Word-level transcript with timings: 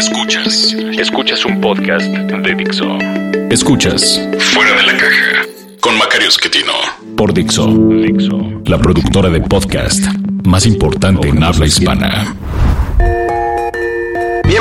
Escuchas, 0.00 0.74
escuchas 0.98 1.44
un 1.44 1.60
podcast 1.60 2.06
de 2.06 2.54
Dixo. 2.54 2.96
Escuchas. 3.50 4.18
Fuera 4.38 4.74
de 4.76 4.82
la 4.84 4.96
caja. 4.96 5.42
Con 5.78 5.98
Macario 5.98 6.28
Esquetino 6.28 6.72
por 7.18 7.34
Dixo, 7.34 7.66
Dixo, 7.66 8.62
la 8.64 8.78
productora 8.78 9.28
de 9.28 9.42
podcast 9.42 10.02
más 10.46 10.64
importante 10.64 11.28
en 11.28 11.42
habla 11.42 11.66
hispana. 11.66 12.34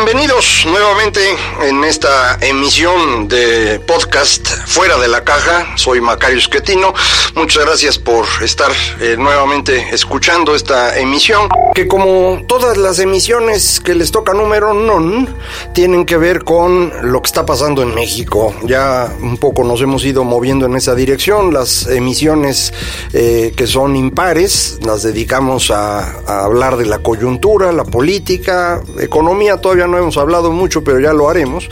Bienvenidos 0.06 0.66
nuevamente 0.66 1.20
en 1.62 1.84
esta 1.84 2.38
emisión 2.40 3.28
de 3.28 3.82
podcast 3.82 4.48
Fuera 4.66 4.98
de 4.98 5.10
la 5.10 5.26
Caja. 5.26 5.76
Soy 5.76 6.00
Macario 6.00 6.38
Esquetino. 6.38 6.94
Muchas 7.36 7.66
gracias 7.66 8.00
por 8.00 8.26
estar 8.42 8.72
eh, 9.02 9.18
nuevamente 9.20 9.90
escuchando 9.92 10.56
esta 10.56 10.98
emisión. 10.98 11.50
Que 11.76 11.86
como 11.90 12.42
todas 12.48 12.78
las 12.78 13.00
emisiones 13.00 13.82
que 13.82 13.94
les 13.94 14.10
toca 14.10 14.34
número 14.34 14.74
non, 14.74 15.36
tienen 15.74 16.06
que 16.06 16.16
ver 16.16 16.46
con 16.46 16.94
lo 17.12 17.22
que 17.22 17.28
está 17.28 17.46
pasando 17.46 17.82
en 17.82 17.94
México. 17.94 18.54
Ya 18.64 19.14
un 19.22 19.38
poco 19.38 19.66
nos 19.66 19.82
hemos 19.82 20.06
ido 20.06 20.24
moviendo 20.24 20.66
en 20.66 20.78
esa 20.78 20.96
dirección. 20.96 21.54
Las 21.54 21.88
emisiones 21.88 22.74
eh, 23.12 23.54
que 23.54 23.68
son 23.68 23.98
impares 23.98 24.80
las 24.82 25.04
dedicamos 25.04 25.72
a, 25.72 26.22
a 26.26 26.46
hablar 26.46 26.78
de 26.78 26.86
la 26.86 27.00
coyuntura, 27.00 27.74
la 27.74 27.84
política, 27.84 28.82
economía. 28.98 29.58
Todavía 29.58 29.89
no 29.90 29.98
hemos 29.98 30.18
hablado 30.18 30.52
mucho, 30.52 30.84
pero 30.84 31.00
ya 31.00 31.14
lo 31.14 31.30
haremos. 31.30 31.70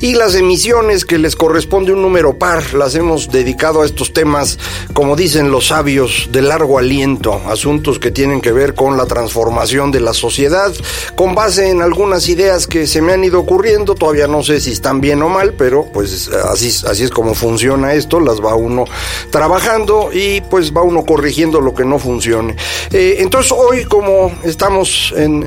Y 0.00 0.14
las 0.14 0.34
emisiones 0.34 1.04
que 1.04 1.18
les 1.18 1.36
corresponde 1.36 1.92
un 1.92 2.02
número 2.02 2.38
par, 2.38 2.74
las 2.74 2.94
hemos 2.94 3.30
dedicado 3.30 3.82
a 3.82 3.86
estos 3.86 4.12
temas, 4.12 4.58
como 4.92 5.16
dicen 5.16 5.50
los 5.50 5.68
sabios, 5.68 6.28
de 6.30 6.42
largo 6.42 6.78
aliento, 6.78 7.40
asuntos 7.48 7.98
que 7.98 8.10
tienen 8.10 8.40
que 8.40 8.52
ver 8.52 8.74
con 8.74 8.96
la 8.96 9.06
transformación 9.06 9.90
de 9.90 10.00
la 10.00 10.14
sociedad, 10.14 10.72
con 11.14 11.34
base 11.34 11.70
en 11.70 11.82
algunas 11.82 12.28
ideas 12.28 12.66
que 12.66 12.86
se 12.86 13.02
me 13.02 13.12
han 13.12 13.24
ido 13.24 13.40
ocurriendo, 13.40 13.94
todavía 13.94 14.26
no 14.28 14.42
sé 14.42 14.60
si 14.60 14.72
están 14.72 15.00
bien 15.00 15.22
o 15.22 15.28
mal, 15.28 15.54
pero 15.54 15.86
pues 15.92 16.28
así, 16.28 16.68
así 16.86 17.04
es 17.04 17.10
como 17.10 17.34
funciona 17.34 17.94
esto, 17.94 18.20
las 18.20 18.40
va 18.40 18.54
uno 18.54 18.84
trabajando 19.30 20.10
y 20.12 20.40
pues 20.42 20.72
va 20.72 20.82
uno 20.82 21.04
corrigiendo 21.04 21.60
lo 21.60 21.74
que 21.74 21.84
no 21.84 21.98
funcione. 21.98 22.56
Eh, 22.92 23.16
entonces 23.18 23.52
hoy 23.52 23.84
como 23.84 24.32
estamos 24.44 25.12
en, 25.16 25.38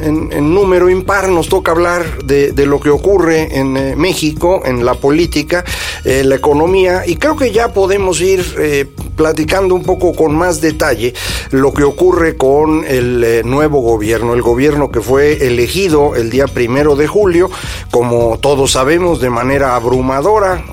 número 0.54 0.90
impar, 0.90 1.30
nos 1.30 1.50
toca 1.50 1.72
hablar 1.72 2.06
de, 2.24 2.52
de, 2.52 2.66
lo 2.66 2.80
que 2.80 2.90
ocurre 2.90 3.58
en 3.58 3.78
eh, 3.78 3.96
México, 3.96 4.62
en 4.66 4.86
la 4.86 4.96
política, 4.96 5.64
eh, 6.04 6.24
la 6.24 6.36
economía, 6.36 7.04
y 7.06 7.16
creo 7.16 7.36
que 7.36 7.52
ya 7.52 7.74
podemos 7.74 8.22
ir 8.22 8.46
eh, 8.60 8.86
platicando 9.16 9.76
un 9.76 9.84
poco 9.84 10.14
con 10.14 10.36
más 10.36 10.62
detalle 10.62 11.14
lo 11.52 11.74
que 11.74 11.84
ocurre 11.84 12.38
con 12.38 12.86
el 12.86 13.24
eh, 13.24 13.44
nuevo 13.44 13.82
gobierno, 13.82 14.34
el 14.34 14.42
gobierno 14.42 14.92
que 14.92 15.02
fue 15.02 15.46
elegido 15.48 16.16
el 16.16 16.30
día 16.30 16.48
primero 16.48 16.96
de 16.96 17.08
julio, 17.08 17.50
como 17.90 18.38
todos 18.40 18.72
sabemos, 18.72 19.20
de 19.20 19.30
manera 19.30 19.76
abrumadora, 19.76 20.64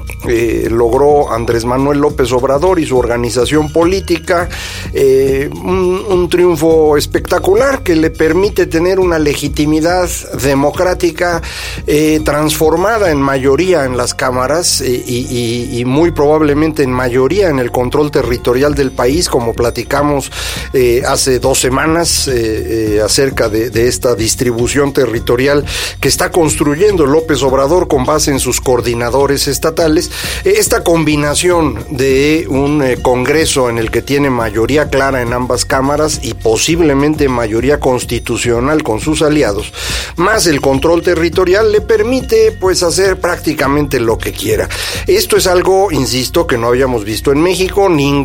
logró 0.71 1.33
Andrés 1.33 1.65
Manuel 1.65 2.01
López 2.01 2.33
Obrador 2.33 2.81
y 2.81 2.87
su 2.87 2.99
organización 2.99 3.73
política 3.73 4.49
un, 4.93 6.05
un 6.09 6.29
triunfo 6.29 6.97
espectacular 6.97 7.83
que 7.83 7.95
le 7.95 8.11
permite 8.11 8.67
tener 8.67 8.99
una 9.01 9.19
legitimidad 9.19 10.09
democrática 10.43 11.43
eh, 11.87 12.21
transformada 12.25 13.11
en 13.11 13.21
mayoría 13.21 13.85
en 13.85 13.97
las 13.97 14.15
cámaras 14.15 14.81
eh, 14.81 15.03
y, 15.07 15.81
y, 15.81 15.85
muy 15.85 16.11
probablemente 16.11 16.83
en 16.83 16.91
mayoría 16.91 17.49
en 17.49 17.59
el 17.59 17.71
control 17.71 18.11
territorial 18.11 18.28
del 18.29 18.93
país, 18.93 19.29
como 19.29 19.55
platicamos 19.55 20.31
eh, 20.73 21.03
hace 21.07 21.39
dos 21.39 21.59
semanas 21.59 22.29
eh, 22.29 23.01
acerca 23.05 23.49
de, 23.49 23.71
de, 23.71 23.89
esta 23.89 24.15
distribución 24.15 24.93
territorial 24.93 25.65
que 26.01 26.09
está 26.09 26.31
construyendo 26.31 27.07
López 27.07 27.43
Obrador 27.43 27.89
con 27.89 28.05
base 28.05 28.31
en 28.31 28.39
sus 28.39 28.61
coordinadores 28.61 29.49
estatales. 29.49 30.11
esta 30.45 30.85
combinación 30.85 31.85
de 31.91 32.47
un 32.49 32.83
Congreso 33.03 33.71
en 33.71 33.79
el 33.79 33.91
que 33.91 34.03
tiene 34.03 34.31
mayoría 34.31 34.89
clara 34.89 35.23
en 35.23 35.33
ambas 35.33 35.65
cámaras 35.65 36.21
y 36.23 36.35
posiblemente 36.35 37.29
mayoría 37.29 37.81
constitucional 37.81 38.83
con 38.83 39.01
sus 39.01 39.23
aliados, 39.23 39.73
más 40.17 40.47
el 40.47 40.61
control 40.61 41.03
territorial 41.03 41.73
le 41.73 41.81
permite 41.81 42.53
pues 42.53 42.83
hacer 42.83 43.21
prácticamente 43.21 44.01
lo 44.01 44.19
que 44.19 44.33
quiera. 44.33 44.69
Esto 45.07 45.37
es 45.37 45.47
algo, 45.47 45.91
insisto, 45.91 46.47
que 46.47 46.59
no 46.59 46.69
habíamos 46.69 47.05
visto 47.05 47.33
en 47.33 47.41
México. 47.41 47.89
Ningún 47.89 48.18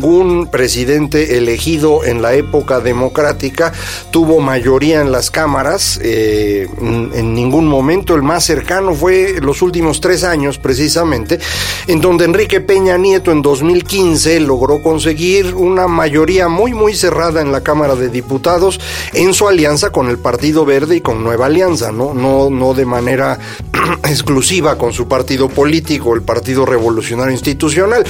presidente 0.50 1.36
elegido 1.38 2.04
en 2.04 2.22
la 2.22 2.34
época 2.34 2.80
democrática 2.80 3.72
tuvo 4.10 4.40
mayoría 4.40 5.00
en 5.00 5.12
las 5.12 5.30
cámaras. 5.30 5.98
Eh, 6.02 6.68
en 6.80 7.34
ningún 7.34 7.66
momento 7.66 8.14
el 8.14 8.22
más 8.22 8.44
cercano 8.44 8.94
fue 8.94 9.40
los 9.40 9.62
últimos 9.62 10.00
tres 10.00 10.24
años 10.24 10.58
precisamente, 10.58 11.38
en 11.86 12.00
donde 12.00 12.24
Enrique 12.24 12.60
Peña 12.60 12.96
Nieto 12.96 13.32
en 13.32 13.42
2015 13.42 14.40
logró 14.40 14.82
conseguir 14.82 15.54
una 15.54 15.88
mayoría 15.88 16.48
muy 16.48 16.72
muy 16.72 16.94
cerrada 16.94 17.40
en 17.40 17.52
la 17.52 17.62
Cámara 17.62 17.94
de 17.94 18.08
Diputados 18.08 18.80
en 19.12 19.34
su 19.34 19.48
alianza 19.48 19.90
con 19.90 20.08
el 20.08 20.18
Partido 20.18 20.64
Verde 20.64 20.96
y 20.96 21.00
con 21.00 21.22
Nueva 21.22 21.46
Alianza, 21.46 21.92
no, 21.92 22.14
no, 22.14 22.50
no 22.50 22.74
de 22.74 22.86
manera 22.86 23.38
exclusiva 24.04 24.76
con 24.76 24.92
su 24.92 25.08
partido 25.08 25.48
político, 25.48 26.14
el 26.14 26.22
Partido 26.22 26.66
Revolucionario 26.66 27.32
Institucional. 27.32 28.04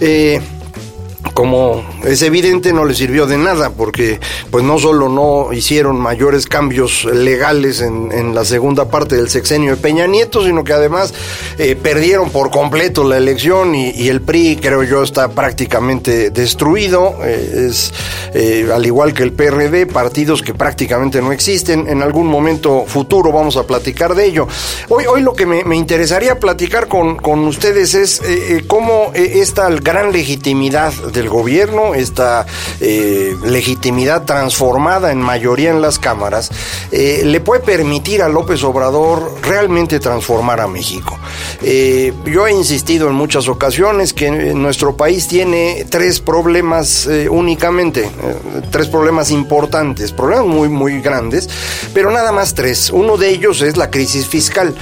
Eh, 0.00 0.40
como 1.36 1.84
es 2.02 2.22
evidente 2.22 2.72
no 2.72 2.86
le 2.86 2.94
sirvió 2.94 3.26
de 3.26 3.36
nada 3.36 3.68
porque 3.68 4.20
pues 4.50 4.64
no 4.64 4.78
solo 4.78 5.10
no 5.10 5.52
hicieron 5.52 6.00
mayores 6.00 6.46
cambios 6.46 7.04
legales 7.04 7.82
en, 7.82 8.34
la 8.34 8.42
segunda 8.46 8.88
parte 8.88 9.16
del 9.16 9.28
sexenio 9.28 9.72
de 9.72 9.76
Peña 9.76 10.06
Nieto 10.06 10.42
sino 10.42 10.64
que 10.64 10.72
además 10.72 11.12
eh, 11.58 11.76
perdieron 11.76 12.30
por 12.30 12.50
completo 12.50 13.04
la 13.04 13.18
elección 13.18 13.74
y, 13.74 14.08
el 14.08 14.22
PRI 14.22 14.56
creo 14.56 14.82
yo 14.82 15.02
está 15.02 15.28
prácticamente 15.28 16.30
destruido. 16.30 17.16
Eh, 17.22 17.66
es 17.68 17.92
eh, 18.32 18.70
al 18.72 18.86
igual 18.86 19.12
que 19.12 19.24
el 19.24 19.32
PRD 19.32 19.86
partidos 19.86 20.40
que 20.42 20.54
prácticamente 20.54 21.20
no 21.20 21.32
existen. 21.32 21.88
En 21.88 22.02
algún 22.02 22.28
momento 22.28 22.84
futuro 22.86 23.32
vamos 23.32 23.56
a 23.56 23.64
platicar 23.64 24.14
de 24.14 24.26
ello. 24.26 24.46
Hoy, 24.88 25.04
hoy 25.06 25.22
lo 25.22 25.34
que 25.34 25.44
me, 25.44 25.64
me 25.64 25.76
interesaría 25.76 26.38
platicar 26.38 26.86
con, 26.88 27.16
con 27.16 27.40
ustedes 27.46 27.94
es 27.94 28.22
cómo 28.66 29.10
esta 29.14 29.68
gran 29.68 30.12
legitimidad 30.12 30.92
del 31.12 31.25
gobierno, 31.28 31.94
esta 31.94 32.46
eh, 32.80 33.36
legitimidad 33.44 34.24
transformada 34.24 35.12
en 35.12 35.20
mayoría 35.20 35.70
en 35.70 35.80
las 35.80 35.98
cámaras, 35.98 36.50
eh, 36.90 37.22
le 37.24 37.40
puede 37.40 37.62
permitir 37.62 38.22
a 38.22 38.28
López 38.28 38.62
Obrador 38.64 39.34
realmente 39.42 40.00
transformar 40.00 40.60
a 40.60 40.66
México. 40.66 41.18
Eh, 41.62 42.12
yo 42.24 42.46
he 42.46 42.52
insistido 42.52 43.08
en 43.08 43.14
muchas 43.14 43.48
ocasiones 43.48 44.12
que 44.12 44.30
nuestro 44.30 44.96
país 44.96 45.28
tiene 45.28 45.86
tres 45.88 46.20
problemas 46.20 47.08
únicamente, 47.30 48.10
tres 48.70 48.88
problemas 48.88 49.30
importantes, 49.30 50.12
problemas 50.12 50.46
muy, 50.46 50.68
muy 50.68 51.00
grandes, 51.00 51.48
pero 51.94 52.10
nada 52.10 52.32
más 52.32 52.54
tres. 52.54 52.90
Uno 52.90 53.16
de 53.16 53.30
ellos 53.30 53.62
es 53.62 53.76
la 53.76 53.90
crisis 53.90 54.26
fiscal. 54.26 54.74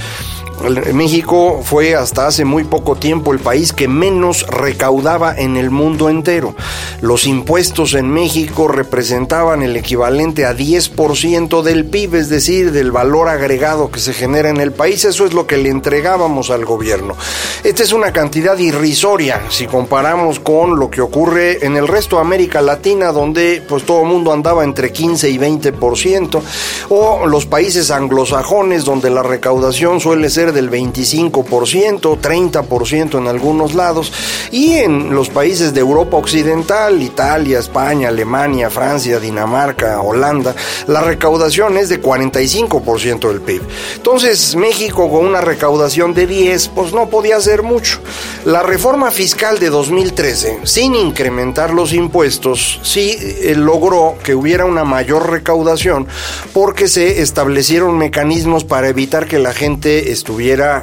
México 0.93 1.61
fue 1.63 1.95
hasta 1.95 2.27
hace 2.27 2.45
muy 2.45 2.63
poco 2.63 2.95
tiempo 2.95 3.33
el 3.33 3.39
país 3.39 3.73
que 3.73 3.87
menos 3.87 4.47
recaudaba 4.47 5.35
en 5.35 5.57
el 5.57 5.69
mundo 5.69 6.09
entero. 6.09 6.55
Los 7.01 7.27
impuestos 7.27 7.93
en 7.93 8.09
México 8.09 8.67
representaban 8.67 9.61
el 9.61 9.75
equivalente 9.75 10.45
a 10.45 10.55
10% 10.55 11.61
del 11.61 11.85
PIB, 11.85 12.15
es 12.15 12.29
decir, 12.29 12.71
del 12.71 12.91
valor 12.91 13.27
agregado 13.27 13.91
que 13.91 13.99
se 13.99 14.13
genera 14.13 14.49
en 14.49 14.57
el 14.57 14.71
país. 14.71 15.05
Eso 15.05 15.25
es 15.25 15.33
lo 15.33 15.45
que 15.45 15.57
le 15.57 15.69
entregábamos 15.69 16.49
al 16.49 16.65
gobierno. 16.65 17.15
Esta 17.63 17.83
es 17.83 17.91
una 17.91 18.11
cantidad 18.11 18.57
irrisoria 18.57 19.41
si 19.49 19.67
comparamos 19.67 20.39
con 20.39 20.79
lo 20.79 20.89
que 20.89 21.01
ocurre 21.01 21.65
en 21.65 21.75
el 21.75 21.87
resto 21.87 22.15
de 22.15 22.21
América 22.21 22.61
Latina, 22.61 23.11
donde 23.11 23.61
pues 23.67 23.83
todo 23.83 24.01
el 24.01 24.07
mundo 24.07 24.31
andaba 24.31 24.63
entre 24.63 24.91
15 24.91 25.29
y 25.29 25.37
20%, 25.37 26.41
o 26.89 27.27
los 27.27 27.45
países 27.45 27.91
anglosajones, 27.91 28.85
donde 28.85 29.09
la 29.09 29.21
recaudación 29.21 29.99
suele 29.99 30.29
ser 30.29 30.44
del 30.51 30.69
25%, 30.69 32.19
30% 32.19 33.17
en 33.17 33.27
algunos 33.27 33.73
lados, 33.73 34.11
y 34.51 34.73
en 34.73 35.13
los 35.13 35.29
países 35.29 35.73
de 35.73 35.81
Europa 35.81 36.17
Occidental, 36.17 37.01
Italia, 37.01 37.59
España, 37.59 38.09
Alemania, 38.09 38.69
Francia, 38.69 39.19
Dinamarca, 39.19 40.01
Holanda, 40.01 40.55
la 40.87 41.01
recaudación 41.01 41.77
es 41.77 41.89
de 41.89 42.01
45% 42.01 43.27
del 43.29 43.41
PIB. 43.41 43.61
Entonces, 43.95 44.55
México 44.55 45.09
con 45.09 45.25
una 45.25 45.41
recaudación 45.41 46.13
de 46.13 46.27
10, 46.27 46.69
pues 46.69 46.93
no 46.93 47.09
podía 47.09 47.37
hacer 47.37 47.63
mucho. 47.63 47.99
La 48.45 48.63
reforma 48.63 49.11
fiscal 49.11 49.59
de 49.59 49.69
2013, 49.69 50.59
sin 50.63 50.95
incrementar 50.95 51.73
los 51.73 51.93
impuestos, 51.93 52.79
sí 52.83 53.17
eh, 53.19 53.55
logró 53.55 54.15
que 54.23 54.35
hubiera 54.35 54.65
una 54.65 54.83
mayor 54.83 55.29
recaudación 55.29 56.07
porque 56.53 56.87
se 56.87 57.21
establecieron 57.21 57.97
mecanismos 57.97 58.63
para 58.63 58.89
evitar 58.89 59.27
que 59.27 59.39
la 59.39 59.53
gente 59.53 60.11
estuviera 60.11 60.34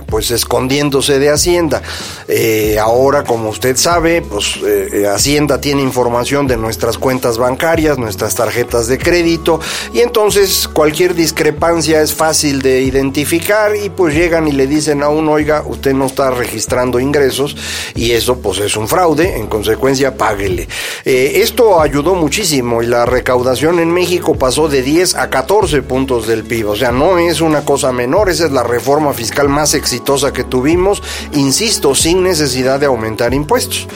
pues 0.06 0.30
escondiéndose 0.30 1.18
de 1.18 1.30
Hacienda. 1.30 1.82
Eh, 2.28 2.78
ahora, 2.78 3.24
como 3.24 3.50
usted 3.50 3.76
sabe, 3.76 4.22
pues 4.22 4.58
eh, 4.64 5.06
Hacienda 5.06 5.60
tiene 5.60 5.82
información 5.82 6.46
de 6.46 6.56
nuestras 6.56 6.98
cuentas 6.98 7.38
bancarias, 7.38 7.98
nuestras 7.98 8.34
tarjetas 8.34 8.86
de 8.86 8.98
crédito 8.98 9.60
y 9.92 10.00
entonces 10.00 10.68
cualquier 10.68 11.14
discrepancia 11.14 12.00
es 12.02 12.14
fácil 12.14 12.62
de 12.62 12.82
identificar 12.82 13.76
y 13.76 13.90
pues 13.90 14.14
llegan 14.14 14.48
y 14.48 14.52
le 14.52 14.66
dicen 14.66 15.02
a 15.02 15.08
uno, 15.08 15.32
oiga, 15.32 15.62
usted 15.66 15.92
no 15.92 16.06
está 16.06 16.30
registrando 16.30 16.98
ingresos 17.00 17.56
y 17.94 18.12
eso 18.12 18.38
pues 18.38 18.58
es 18.58 18.76
un 18.76 18.88
fraude, 18.88 19.36
en 19.38 19.46
consecuencia 19.46 20.16
páguele. 20.16 20.68
Eh, 21.04 21.32
esto 21.36 21.80
ayudó 21.80 22.14
muchísimo 22.14 22.82
y 22.82 22.86
la 22.86 23.06
recaudación 23.06 23.78
en 23.78 23.92
México 23.92 24.34
pasó 24.36 24.68
de 24.68 24.82
10 24.82 25.16
a 25.16 25.30
14 25.30 25.82
puntos 25.82 26.26
del 26.26 26.44
PIB, 26.44 26.70
o 26.70 26.76
sea, 26.76 26.92
no 26.92 27.18
es 27.18 27.40
una 27.40 27.64
cosa 27.64 27.92
menor, 27.92 28.30
esa 28.30 28.46
es 28.46 28.52
la 28.52 28.62
reforma 28.62 29.12
fiscal 29.12 29.41
más 29.48 29.74
exitosa 29.74 30.32
que 30.32 30.44
tuvimos, 30.44 31.02
insisto, 31.32 31.94
sin 31.94 32.22
necesidad 32.22 32.80
de 32.80 32.86
aumentar 32.86 33.34
impuestos. 33.34 33.88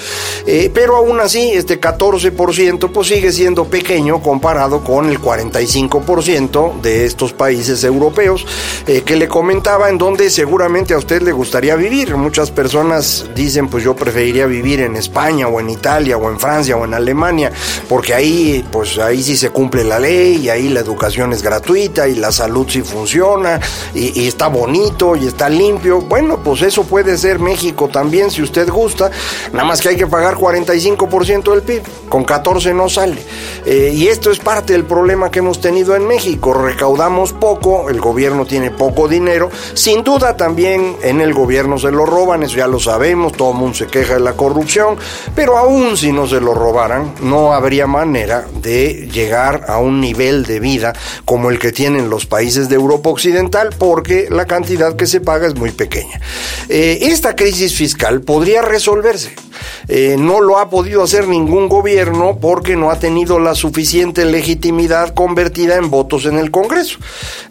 Eh, 0.47 0.71
pero 0.73 0.97
aún 0.97 1.21
así, 1.21 1.53
este 1.53 1.81
14% 1.81 2.91
pues 2.93 3.09
sigue 3.09 3.33
siendo 3.33 3.65
pequeño 3.67 4.23
comparado 4.23 4.83
con 4.83 5.09
el 5.09 5.21
45% 5.21 6.81
de 6.81 7.05
estos 7.05 7.33
países 7.33 7.83
europeos 7.85 8.47
eh, 8.87 9.03
que 9.03 9.17
le 9.17 9.29
comentaba 9.29 9.89
en 9.89 9.99
donde 9.99 10.31
seguramente 10.31 10.95
a 10.95 10.99
usted 10.99 11.23
le 11.23 11.33
gustaría 11.33 11.77
vivir. 11.77 12.17
Muchas 12.17 12.51
personas 12.51 13.27
dicen 13.35 13.69
pues 13.69 13.85
yo 13.85 13.95
preferiría 13.95 14.47
vivir 14.47 14.81
en 14.81 14.97
España 14.97 15.49
o 15.49 15.61
en 15.61 15.71
Italia 15.71 16.17
o 16.17 16.31
en 16.31 16.39
Francia 16.39 16.77
o 16.77 16.85
en 16.85 16.95
Alemania 16.95 17.53
porque 17.89 18.15
ahí 18.15 18.65
pues 18.71 18.99
ahí 18.99 19.23
sí 19.23 19.37
se 19.37 19.51
cumple 19.51 19.85
la 19.85 19.99
ley 19.99 20.37
y 20.37 20.49
ahí 20.49 20.69
la 20.69 20.81
educación 20.81 21.33
es 21.33 21.43
gratuita 21.43 22.09
y 22.09 22.15
la 22.15 22.33
salud 22.33 22.67
sí 22.69 22.83
funciona 22.83 23.61
y, 23.95 24.21
y 24.21 24.27
está 24.29 24.49
bonito 24.49 25.17
y 25.17 25.27
está 25.27 25.36
limpio. 25.49 26.01
Bueno 26.01 26.39
pues 26.43 26.63
eso 26.63 26.85
puede 26.85 27.19
ser 27.19 27.39
México 27.39 27.89
también 27.89 28.31
si 28.31 28.43
usted 28.43 28.69
gusta, 28.69 29.11
nada 29.53 29.65
más 29.65 29.81
que 29.81 29.91
hay 29.91 29.97
que 29.97 30.07
pagar 30.07 30.37
45% 30.37 31.51
del 31.53 31.63
PIB, 31.63 31.83
con 32.09 32.25
14 32.25 32.73
no 32.73 32.89
sale. 32.89 33.19
Eh, 33.65 33.93
y 33.95 34.09
esto 34.09 34.31
es 34.31 34.39
parte 34.39 34.73
del 34.73 34.85
problema 34.85 35.31
que 35.31 35.41
hemos 35.41 35.61
tenido 35.61 35.95
en 35.95 36.07
México, 36.07 36.55
recaudamos 36.55 37.33
poco, 37.33 37.91
el 37.91 38.01
gobierno 38.01 38.47
tiene 38.47 38.71
poco 38.71 39.09
dinero, 39.09 39.51
sin 39.75 40.03
duda 40.03 40.37
también 40.37 40.97
en 41.03 41.21
el 41.21 41.35
gobierno 41.35 41.79
se 41.79 41.91
lo 41.91 42.07
roban, 42.07 42.43
eso 42.43 42.57
ya 42.57 42.67
lo 42.67 42.81
sabemos, 42.81 43.33
todo 43.33 43.51
el 43.51 43.59
mundo 43.59 43.77
se 43.77 43.87
queja 43.87 44.15
de 44.15 44.21
la 44.21 44.35
corrupción, 44.35 44.97
pero 45.35 45.59
aún 45.59 45.97
si 45.97 46.13
no 46.13 46.27
se 46.27 46.41
lo 46.41 46.55
robaran, 46.55 47.15
no 47.23 47.53
habría 47.53 47.87
manera 47.87 48.47
de 48.63 49.09
llegar 49.13 49.65
a 49.69 49.79
un 49.79 50.01
nivel 50.01 50.45
de 50.45 50.61
vida 50.61 50.93
como 51.25 51.51
el 51.51 51.59
que 51.59 51.73
tienen 51.73 52.09
los 52.09 52.27
países 52.27 52.69
de 52.69 52.77
Europa 52.77 53.11
Occidental, 53.11 53.71
porque 53.79 54.29
la 54.31 54.47
cantidad 54.47 54.97
que 54.97 55.07
se 55.07 55.21
paga 55.27 55.47
es 55.47 55.55
muy 55.55 55.73
pequeña. 55.73 56.19
Eh, 56.71 57.01
esta 57.03 57.37
crisis 57.37 57.75
fiscal 57.75 58.23
podría 58.23 58.63
resolverse. 58.63 59.33
Eh, 59.89 60.17
no 60.19 60.41
lo 60.41 60.59
ha 60.59 60.71
podido 60.71 61.03
hacer 61.03 61.29
ningún 61.29 61.69
gobierno 61.69 62.39
porque 62.41 62.77
no 62.77 62.91
ha 62.91 62.99
tenido 62.99 63.39
la 63.39 63.55
suficiente 63.55 64.25
legitimidad 64.25 65.13
convertida 65.13 65.77
en 65.77 65.91
votos 65.91 66.25
en 66.25 66.39
el 66.39 66.51
Congreso. 66.51 66.99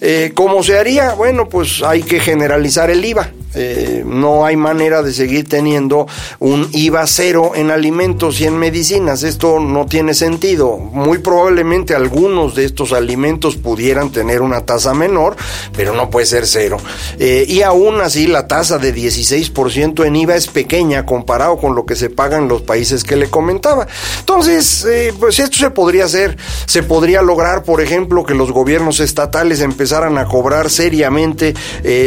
Eh, 0.01 0.31
¿Cómo 0.33 0.63
se 0.63 0.79
haría? 0.79 1.13
Bueno, 1.13 1.47
pues 1.47 1.83
hay 1.83 2.01
que 2.01 2.19
generalizar 2.19 2.89
el 2.89 3.05
IVA. 3.05 3.29
Eh, 3.55 4.03
no 4.05 4.45
hay 4.45 4.57
manera 4.57 5.01
de 5.01 5.13
seguir 5.13 5.47
teniendo 5.47 6.07
un 6.39 6.67
IVA 6.73 7.07
cero 7.07 7.53
en 7.55 7.71
alimentos 7.71 8.39
y 8.41 8.45
en 8.45 8.57
medicinas. 8.57 9.23
Esto 9.23 9.59
no 9.59 9.85
tiene 9.85 10.13
sentido. 10.13 10.77
Muy 10.77 11.19
probablemente 11.19 11.95
algunos 11.95 12.55
de 12.55 12.65
estos 12.65 12.91
alimentos 12.91 13.55
pudieran 13.55 14.11
tener 14.11 14.41
una 14.41 14.65
tasa 14.65 14.93
menor, 14.93 15.35
pero 15.75 15.93
no 15.93 16.09
puede 16.09 16.25
ser 16.25 16.47
cero. 16.47 16.77
Eh, 17.17 17.45
y 17.47 17.61
aún 17.61 18.01
así 18.01 18.27
la 18.27 18.47
tasa 18.47 18.77
de 18.77 18.93
16% 18.93 20.05
en 20.05 20.15
IVA 20.15 20.35
es 20.35 20.47
pequeña 20.47 21.05
comparado 21.05 21.57
con 21.57 21.75
lo 21.75 21.85
que 21.85 21.95
se 21.95 22.09
paga 22.09 22.37
en 22.37 22.47
los 22.47 22.61
países 22.61 23.03
que 23.03 23.15
le 23.15 23.29
comentaba. 23.29 23.87
Entonces, 24.19 24.85
eh, 24.85 25.13
pues 25.17 25.39
esto 25.39 25.57
se 25.57 25.69
podría 25.69 26.05
hacer. 26.05 26.37
Se 26.65 26.83
podría 26.83 27.21
lograr, 27.21 27.63
por 27.63 27.81
ejemplo, 27.81 28.25
que 28.25 28.33
los 28.33 28.51
gobiernos 28.51 28.99
estatales 28.99 29.61
empezaran 29.61 30.17
a 30.17 30.25
cobrar 30.25 30.69
seriamente 30.69 31.53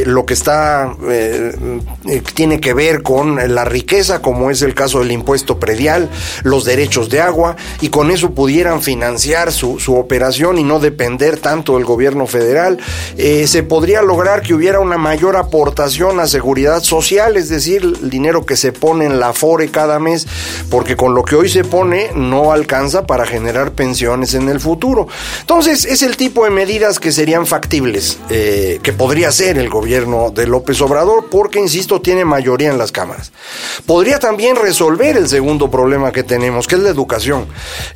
lo 0.07 0.27
que 0.27 0.35
está 0.35 0.95
eh, 1.39 2.23
tiene 2.35 2.61
que 2.61 2.75
ver 2.75 3.03
con 3.03 3.55
la 3.55 3.65
riqueza, 3.65 4.21
como 4.21 4.51
es 4.51 4.63
el 4.63 4.75
caso 4.75 5.01
del 5.01 5.13
impuesto 5.13 5.59
predial, 5.59 6.09
los 6.43 6.65
derechos 6.65 7.09
de 7.09 7.21
agua, 7.21 7.57
y 7.81 7.89
con 7.89 8.11
eso 8.11 8.33
pudieran 8.33 8.83
financiar 8.83 9.53
su, 9.53 9.79
operación 9.89 10.59
y 10.59 10.65
no 10.65 10.81
depender 10.81 11.39
tanto 11.39 11.75
del 11.75 11.85
gobierno 11.85 12.27
federal. 12.27 12.79
Eh, 13.17 13.47
se 13.47 13.63
podría 13.63 14.03
lograr 14.03 14.43
que 14.43 14.55
hubiera 14.55 14.81
una 14.81 14.99
mayor 14.99 15.37
aportación 15.37 16.21
a 16.21 16.27
seguridad 16.27 16.83
social, 16.83 17.37
es 17.37 17.49
decir, 17.49 17.83
el 17.83 18.11
dinero 18.11 18.45
que 18.45 18.57
se 18.57 18.73
pone 18.73 19.07
en 19.07 19.19
la 19.19 19.33
FORE 19.33 19.71
cada 19.71 19.99
mes, 19.99 20.27
porque 20.71 20.97
con 20.97 21.15
lo 21.15 21.25
que 21.25 21.37
hoy 21.37 21.49
se 21.49 21.65
pone 21.65 22.11
no 22.15 22.53
alcanza 22.53 23.07
para 23.07 23.27
generar 23.27 23.73
pensiones 23.73 24.35
en 24.35 24.49
el 24.49 24.61
futuro. 24.61 25.09
Entonces, 25.41 25.85
es 25.85 26.03
el 26.03 26.17
tipo 26.17 26.45
de 26.45 26.51
medidas 26.51 26.99
que 26.99 27.13
serían 27.13 27.47
factibles, 27.47 28.19
eh, 28.31 28.81
que 28.83 28.93
podría 28.93 29.33
ser 29.33 29.59
el 29.59 29.69
gobierno 29.69 30.31
de 30.31 30.47
López 30.47 30.81
Obrador 30.81 31.18
porque, 31.31 31.59
insisto, 31.59 32.01
tiene 32.01 32.25
mayoría 32.25 32.71
en 32.71 32.79
las 32.79 32.93
cámaras. 32.93 33.33
Podría 33.87 34.19
también 34.19 34.57
resolver 34.57 35.17
el 35.17 35.29
segundo 35.29 35.71
problema 35.71 36.13
que 36.13 36.23
tenemos, 36.23 36.67
que 36.67 36.77
es 36.77 36.83
la 36.83 36.91
educación. 36.91 37.47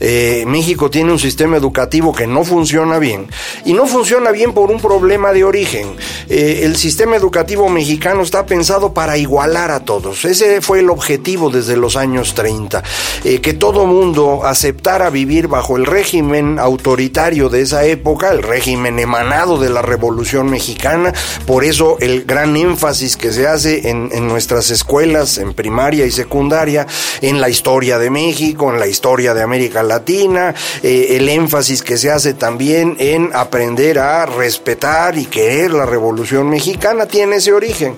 Eh, 0.00 0.44
México 0.46 0.90
tiene 0.90 1.12
un 1.12 1.18
sistema 1.18 1.56
educativo 1.56 2.14
que 2.14 2.26
no 2.26 2.44
funciona 2.44 2.98
bien, 2.98 3.28
y 3.64 3.72
no 3.72 3.86
funciona 3.86 4.30
bien 4.30 4.52
por 4.52 4.70
un 4.70 4.80
problema 4.80 5.32
de 5.32 5.44
origen. 5.44 5.96
Eh, 6.28 6.60
el 6.64 6.76
sistema 6.76 7.16
educativo 7.16 7.68
mexicano 7.68 8.22
está 8.22 8.46
pensado 8.46 8.92
para 8.94 9.16
igualar 9.16 9.70
a 9.70 9.80
todos. 9.80 10.24
Ese 10.24 10.60
fue 10.60 10.80
el 10.80 10.90
objetivo 10.90 11.50
desde 11.50 11.76
los 11.76 11.96
años 11.96 12.34
30, 12.34 12.82
eh, 13.24 13.40
que 13.40 13.54
todo 13.54 13.86
mundo 13.86 14.42
aceptara 14.44 15.10
vivir 15.10 15.48
bajo 15.48 15.76
el 15.76 15.86
régimen 15.86 16.58
autoritario 16.58 17.48
de 17.48 17.62
esa 17.62 17.84
época, 17.84 18.30
el 18.30 18.42
régimen 18.42 18.98
emanado 18.98 19.58
de 19.58 19.70
la 19.70 19.82
Revolución 19.82 20.50
Mexicana, 20.50 21.12
por 21.46 21.64
eso 21.64 21.96
el 22.00 22.24
gran 22.24 22.56
énfasis 22.56 23.11
que 23.16 23.32
se 23.32 23.46
hace 23.46 23.88
en, 23.88 24.08
nuestras 24.26 24.70
escuelas, 24.70 25.38
en 25.38 25.54
primaria 25.54 26.06
y 26.06 26.10
secundaria, 26.10 26.86
en 27.20 27.40
la 27.40 27.48
historia 27.48 27.98
de 27.98 28.10
México, 28.10 28.72
en 28.72 28.78
la 28.78 28.86
historia 28.86 29.34
de 29.34 29.42
América 29.42 29.82
Latina, 29.82 30.54
eh, 30.82 31.08
el 31.16 31.28
énfasis 31.28 31.82
que 31.82 31.98
se 31.98 32.10
hace 32.10 32.34
también 32.34 32.96
en 32.98 33.30
aprender 33.34 33.98
a 33.98 34.26
respetar 34.26 35.18
y 35.18 35.26
querer 35.26 35.72
la 35.72 35.86
Revolución 35.86 36.48
Mexicana, 36.48 37.06
tiene 37.06 37.36
ese 37.36 37.52
origen. 37.52 37.96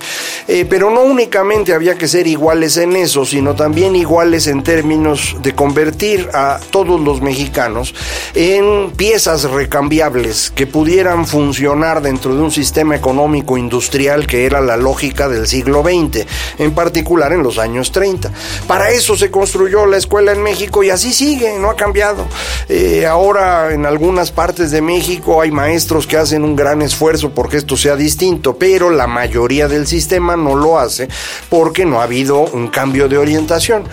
Eh, 0.49 0.67
pero 0.69 0.91
no 0.91 1.03
únicamente 1.03 1.73
había 1.73 1.97
que 1.97 2.09
ser 2.09 2.27
iguales 2.27 2.77
en 2.77 2.97
eso, 2.97 3.25
sino 3.25 3.55
también 3.55 3.97
iguales 3.97 4.47
en 4.47 4.63
términos 4.63 5.37
de 5.43 5.55
convertir 5.55 6.29
a 6.33 6.59
todos 6.71 7.01
los 7.01 7.21
mexicanos 7.21 7.95
en 8.35 8.91
piezas 8.93 9.45
recambiables 9.45 10.53
que 10.55 10.67
pudieran 10.67 11.27
funcionar 11.27 12.03
dentro 12.03 12.35
de 12.35 12.43
un 12.43 12.51
sistema 12.51 12.97
económico 12.97 13.57
industrial 13.57 14.27
que 14.27 14.47
era 14.47 14.61
la 14.61 14.77
lógica 14.77 15.04
del 15.13 15.47
siglo 15.47 15.83
XX, 15.83 16.27
en 16.59 16.75
particular 16.75 17.33
en 17.33 17.43
los 17.43 17.59
años 17.59 17.93
30. 17.93 18.31
Para 18.67 18.91
eso 18.91 19.17
se 19.17 19.31
construyó 19.31 19.85
la 19.85 19.99
escuela 19.99 20.33
en 20.33 20.43
México 20.43 20.83
y 20.83 20.91
así 20.91 21.13
sigue, 21.13 21.59
no 21.59 21.69
ha 21.69 21.77
cambiado. 21.77 22.27
Eh, 22.69 23.07
ahora 23.07 23.73
en 23.73 23.85
algunas 23.85 24.31
partes 24.31 24.71
de 24.71 24.81
México 24.81 25.43
hay 25.43 25.51
maestros 25.51 26.07
que 26.07 26.17
hacen 26.17 26.43
un 26.43 26.57
gran 26.57 26.81
esfuerzo 26.81 27.31
porque 27.31 27.59
esto 27.59 27.77
sea 27.77 27.97
distinto, 27.97 28.57
pero 28.57 28.91
la 28.91 29.07
mayoría 29.07 29.69
del 29.69 29.87
sistema 29.87 30.37
no 30.37 30.57
lo 30.57 30.79
hace 30.79 31.09
porque 31.51 31.85
no 31.85 32.01
ha 32.01 32.05
habido 32.05 32.39
un 32.39 32.69
cambio 32.69 33.09
de 33.09 33.19
orientación. 33.19 33.85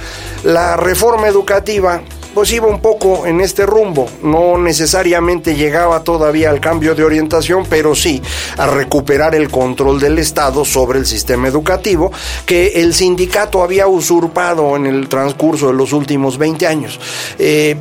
La 0.44 0.78
reforma 0.78 1.28
educativa 1.28 2.02
pues 2.34 2.52
iba 2.52 2.68
un 2.68 2.80
poco 2.80 3.26
en 3.26 3.42
este 3.42 3.66
rumbo. 3.66 4.08
No 4.24 4.58
necesariamente 4.58 5.56
llegaba 5.56 6.04
todavía 6.04 6.50
al 6.50 6.60
cambio 6.60 6.96
de 6.96 7.04
orientación, 7.04 7.66
pero 7.70 7.96
sí 7.96 8.22
a 8.58 8.68
recuperar 8.68 9.36
el 9.36 9.50
control 9.50 10.00
del 10.00 10.20
Estado 10.20 10.66
sobre 10.66 11.00
el 11.00 11.06
sistema 11.06 11.48
educativo 11.48 12.12
que 12.46 12.82
el 12.82 12.94
sindicato 12.94 13.64
había 13.64 13.88
usurpado 13.88 14.76
en 14.76 14.86
el 14.86 15.10
transcurso 15.10 15.68
de 15.68 15.74
los 15.74 15.94
últimos 15.94 16.38
20 16.38 16.68
años. 16.68 17.00
Eh, 17.38 17.76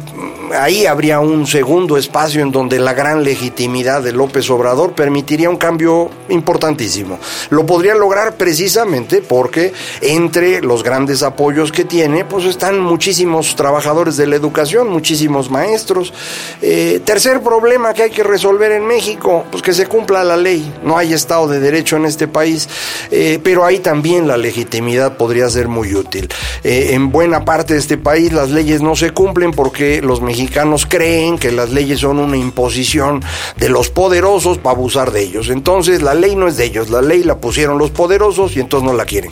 ahí 0.58 0.86
habría 0.86 1.20
un 1.20 1.46
segundo 1.46 1.96
espacio 1.96 2.42
en 2.42 2.50
donde 2.50 2.78
la 2.78 2.94
gran 2.94 3.22
legitimidad 3.22 4.02
de 4.02 4.12
López 4.12 4.48
Obrador 4.50 4.92
permitiría 4.92 5.50
un 5.50 5.56
cambio 5.56 6.10
importantísimo. 6.28 7.18
Lo 7.50 7.66
podría 7.66 7.94
lograr 7.94 8.36
precisamente 8.36 9.22
porque 9.22 9.72
entre 10.00 10.60
los 10.62 10.82
grandes 10.82 11.22
apoyos 11.22 11.72
que 11.72 11.84
tiene, 11.84 12.24
pues 12.24 12.44
están 12.44 12.80
muchísimos 12.80 13.54
trabajadores 13.56 14.16
de 14.16 14.26
la 14.26 14.36
educación, 14.40 14.88
muchísimos 14.88 15.50
maestros. 15.50 16.12
Eh, 16.62 17.00
tercer 17.04 17.40
problema 17.40 17.94
que 17.94 18.04
hay 18.04 18.10
que 18.10 18.24
resolver 18.24 18.72
en 18.72 18.86
México, 18.86 19.44
pues 19.50 19.62
que 19.62 19.72
se 19.72 19.86
cumpla 19.86 20.24
la 20.24 20.36
ley. 20.36 20.74
No 20.82 20.98
hay 20.98 21.12
Estado 21.12 21.46
de 21.46 21.60
Derecho 21.60 21.96
en 21.96 22.06
este 22.06 22.26
país, 22.26 22.68
eh, 23.10 23.38
pero 23.42 23.64
ahí 23.64 23.78
también 23.78 24.26
la 24.26 24.36
legitimidad 24.36 25.16
podría 25.16 25.48
ser 25.48 25.68
muy 25.68 25.94
útil. 25.94 26.28
Eh, 26.64 26.88
en 26.92 27.10
buena 27.10 27.44
parte 27.44 27.74
de 27.74 27.80
este 27.80 27.98
país 27.98 28.32
las 28.32 28.50
leyes 28.50 28.82
no 28.82 28.96
se 28.96 29.10
cumplen 29.10 29.52
porque 29.52 30.02
los 30.02 30.20
mexicanos 30.20 30.86
creen 30.86 31.38
que 31.38 31.52
las 31.52 31.70
leyes 31.70 32.00
son 32.00 32.18
una 32.18 32.36
imposición 32.36 33.22
de 33.56 33.68
los 33.68 33.90
poderosos 33.90 34.58
para 34.58 34.76
abusar 34.76 35.12
de 35.12 35.22
ellos. 35.22 35.48
Entonces 35.50 36.02
la 36.02 36.14
ley 36.14 36.34
no 36.34 36.48
es 36.48 36.56
de 36.56 36.64
ellos, 36.64 36.90
la 36.90 37.02
ley 37.02 37.22
la 37.22 37.36
pusieron 37.36 37.78
los 37.78 37.90
poderosos 37.90 38.56
y 38.56 38.60
entonces 38.60 38.86
no 38.88 38.96
la 38.96 39.04
quieren. 39.04 39.30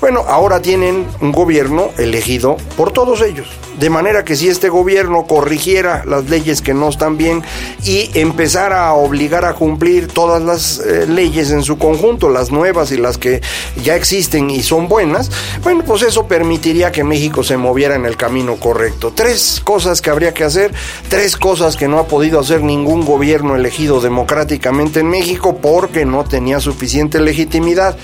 Bueno, 0.00 0.24
ahora 0.28 0.60
tienen 0.60 1.06
un 1.20 1.32
gobierno 1.32 1.90
elegido 1.98 2.56
por 2.76 2.92
todos 2.92 3.20
ellos. 3.22 3.46
De 3.78 3.90
manera 3.90 4.24
que 4.24 4.36
si 4.44 4.50
este 4.50 4.68
gobierno 4.68 5.26
corrigiera 5.26 6.04
las 6.04 6.28
leyes 6.28 6.60
que 6.60 6.74
no 6.74 6.90
están 6.90 7.16
bien 7.16 7.42
y 7.82 8.10
empezara 8.12 8.86
a 8.86 8.92
obligar 8.92 9.46
a 9.46 9.54
cumplir 9.54 10.08
todas 10.08 10.42
las 10.42 10.80
eh, 10.80 11.06
leyes 11.06 11.50
en 11.50 11.62
su 11.62 11.78
conjunto, 11.78 12.28
las 12.28 12.52
nuevas 12.52 12.92
y 12.92 12.98
las 12.98 13.16
que 13.16 13.40
ya 13.82 13.96
existen 13.96 14.50
y 14.50 14.62
son 14.62 14.86
buenas, 14.86 15.30
bueno, 15.62 15.82
pues 15.86 16.02
eso 16.02 16.26
permitiría 16.26 16.92
que 16.92 17.04
México 17.04 17.42
se 17.42 17.56
moviera 17.56 17.94
en 17.94 18.04
el 18.04 18.18
camino 18.18 18.56
correcto. 18.56 19.14
Tres 19.16 19.62
cosas 19.64 20.02
que 20.02 20.10
habría 20.10 20.34
que 20.34 20.44
hacer, 20.44 20.74
tres 21.08 21.38
cosas 21.38 21.78
que 21.78 21.88
no 21.88 21.98
ha 21.98 22.06
podido 22.06 22.38
hacer 22.38 22.62
ningún 22.62 23.06
gobierno 23.06 23.56
elegido 23.56 24.02
democráticamente 24.02 25.00
en 25.00 25.08
México 25.08 25.56
porque 25.56 26.04
no 26.04 26.24
tenía 26.24 26.60
suficiente 26.60 27.18
legitimidad 27.18 27.96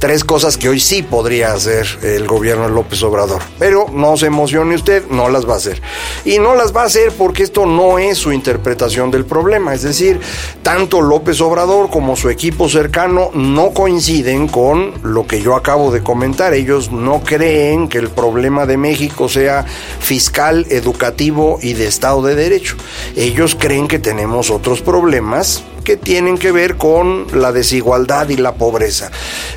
tres 0.00 0.24
cosas 0.24 0.56
que 0.56 0.70
hoy 0.70 0.80
sí 0.80 1.02
podría 1.02 1.52
hacer 1.52 1.86
el 2.02 2.26
gobierno 2.26 2.64
de 2.64 2.74
López 2.74 3.02
Obrador. 3.02 3.42
Pero 3.58 3.86
no 3.92 4.16
se 4.16 4.26
emocione 4.26 4.74
usted, 4.74 5.04
no 5.10 5.28
las 5.28 5.46
va 5.46 5.54
a 5.54 5.56
hacer. 5.58 5.80
Y 6.24 6.38
no 6.38 6.54
las 6.54 6.74
va 6.74 6.82
a 6.82 6.86
hacer 6.86 7.12
porque 7.12 7.42
esto 7.42 7.66
no 7.66 7.98
es 7.98 8.16
su 8.16 8.32
interpretación 8.32 9.10
del 9.10 9.26
problema. 9.26 9.74
Es 9.74 9.82
decir, 9.82 10.18
tanto 10.62 11.02
López 11.02 11.40
Obrador 11.42 11.90
como 11.90 12.16
su 12.16 12.30
equipo 12.30 12.68
cercano 12.70 13.30
no 13.34 13.72
coinciden 13.72 14.48
con 14.48 14.94
lo 15.02 15.26
que 15.26 15.42
yo 15.42 15.54
acabo 15.54 15.92
de 15.92 16.02
comentar. 16.02 16.54
Ellos 16.54 16.90
no 16.90 17.20
creen 17.20 17.86
que 17.86 17.98
el 17.98 18.08
problema 18.08 18.64
de 18.64 18.78
México 18.78 19.28
sea 19.28 19.66
fiscal, 20.00 20.66
educativo 20.70 21.58
y 21.60 21.74
de 21.74 21.86
Estado 21.86 22.22
de 22.22 22.34
Derecho. 22.34 22.76
Ellos 23.16 23.54
creen 23.54 23.86
que 23.86 23.98
tenemos 23.98 24.50
otros 24.50 24.80
problemas 24.80 25.62
que 25.84 25.96
tienen 25.96 26.38
que 26.38 26.52
ver 26.52 26.76
con 26.76 27.26
la 27.32 27.52
desigualdad 27.52 28.28
y 28.28 28.36
la 28.36 28.54
pobreza. 28.54 29.10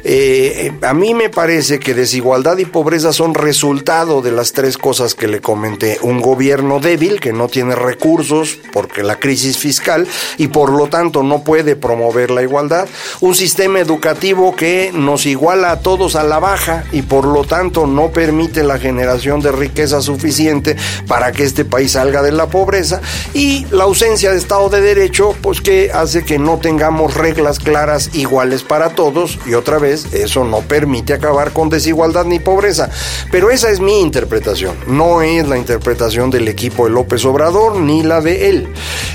Eh, 0.03 0.72
a 0.82 0.94
mí 0.94 1.13
me 1.13 1.30
parece 1.30 1.80
que 1.80 1.94
desigualdad 1.94 2.58
y 2.58 2.65
pobreza 2.65 3.13
son 3.13 3.34
resultado 3.34 4.22
de 4.22 4.32
las 4.32 4.53
tres 4.53 4.77
cosas 4.77 5.15
que 5.15 5.27
le 5.27 5.42
comenté. 5.42 5.98
Un 6.01 6.22
gobierno 6.22 6.80
débil 6.80 7.20
que 7.20 7.34
no 7.34 7.48
tiene 7.48 7.75
recursos 7.75 8.60
porque 8.72 9.03
la 9.03 9.20
crisis 9.20 9.58
fiscal 9.58 10.08
y 10.38 10.48
por 10.48 10.72
lo 10.72 10.88
tanto 10.88 11.24
no 11.24 11.44
puede 11.44 11.75
promover 11.75 12.32
la 12.32 12.42
igualdad. 12.42 12.88
Un 13.22 13.36
sistema 13.36 13.80
educativo 13.80 14.56
que 14.56 14.92
nos 14.94 15.25
iguala 15.25 15.72
a 15.72 15.80
todos 15.80 16.15
a 16.15 16.24
la 16.24 16.39
baja 16.39 16.84
y 16.92 17.01
por 17.01 17.25
lo 17.25 17.44
tanto 17.44 17.88
no 17.88 18.12
permite 18.12 18.63
la 18.63 18.80
generación 18.80 19.42
de 19.42 19.51
riqueza 19.51 20.01
suficiente 20.01 20.75
para 21.08 21.32
que 21.32 21.44
este 21.44 21.65
país 21.65 21.94
salga 21.94 22.22
de 22.22 22.32
la 22.32 22.48
pobreza. 22.48 23.01
Y 23.34 23.65
la 23.72 23.84
ausencia 23.86 24.32
de 24.32 24.38
Estado 24.38 24.70
de 24.70 24.82
Derecho, 24.82 25.32
pues 25.43 25.59
que 25.59 25.91
hace 25.93 26.23
que 26.23 26.39
no 26.39 26.57
tengamos 26.57 27.15
reglas 27.15 27.59
claras 27.59 28.12
iguales 28.13 28.63
para 28.63 28.95
todos 28.95 29.38
y 29.45 29.53
otra 29.55 29.77
vez 29.77 30.13
eso 30.13 30.45
no 30.45 30.62
permite 30.62 31.13
acabar 31.13 31.51
con 31.51 31.67
desigualdad 31.67 32.23
ni 32.23 32.39
pobreza. 32.39 32.89
Pero 33.29 33.51
esa 33.51 33.69
es 33.69 33.81
mi 33.81 34.00
interpretación, 34.00 34.75
no 34.88 35.21
es 35.21 35.45
la 35.47 35.57
interpretación 35.57 36.31
del 36.31 36.47
equipo 36.47 36.85
de 36.85 36.91
López 36.91 37.25
Obrador 37.25 37.75
ni 37.75 38.03
la 38.03 38.21
de 38.21 38.50
él. 38.50 38.67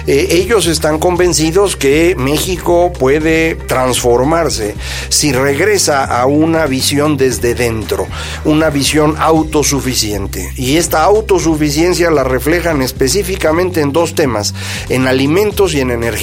Eh, 0.06 0.28
ellos 0.32 0.66
están 0.66 0.98
convencidos 0.98 1.76
que 1.76 2.14
México 2.18 2.92
puede 2.92 3.54
transformarse 3.54 4.74
si 5.08 5.32
regresa 5.32 6.04
a 6.04 6.26
una 6.26 6.66
visión 6.66 7.16
desde 7.16 7.54
dentro, 7.54 8.06
una 8.44 8.68
visión 8.68 9.16
autosuficiente. 9.18 10.52
Y 10.56 10.76
esta 10.76 11.04
autosuficiencia 11.04 12.10
la 12.10 12.22
reflejan 12.22 12.82
específicamente 12.82 13.80
en 13.80 13.92
dos 13.92 14.14
temas, 14.14 14.52
en 14.90 15.06
alimentos 15.06 15.72
y 15.72 15.80
en 15.80 15.90
energía. 15.90 16.17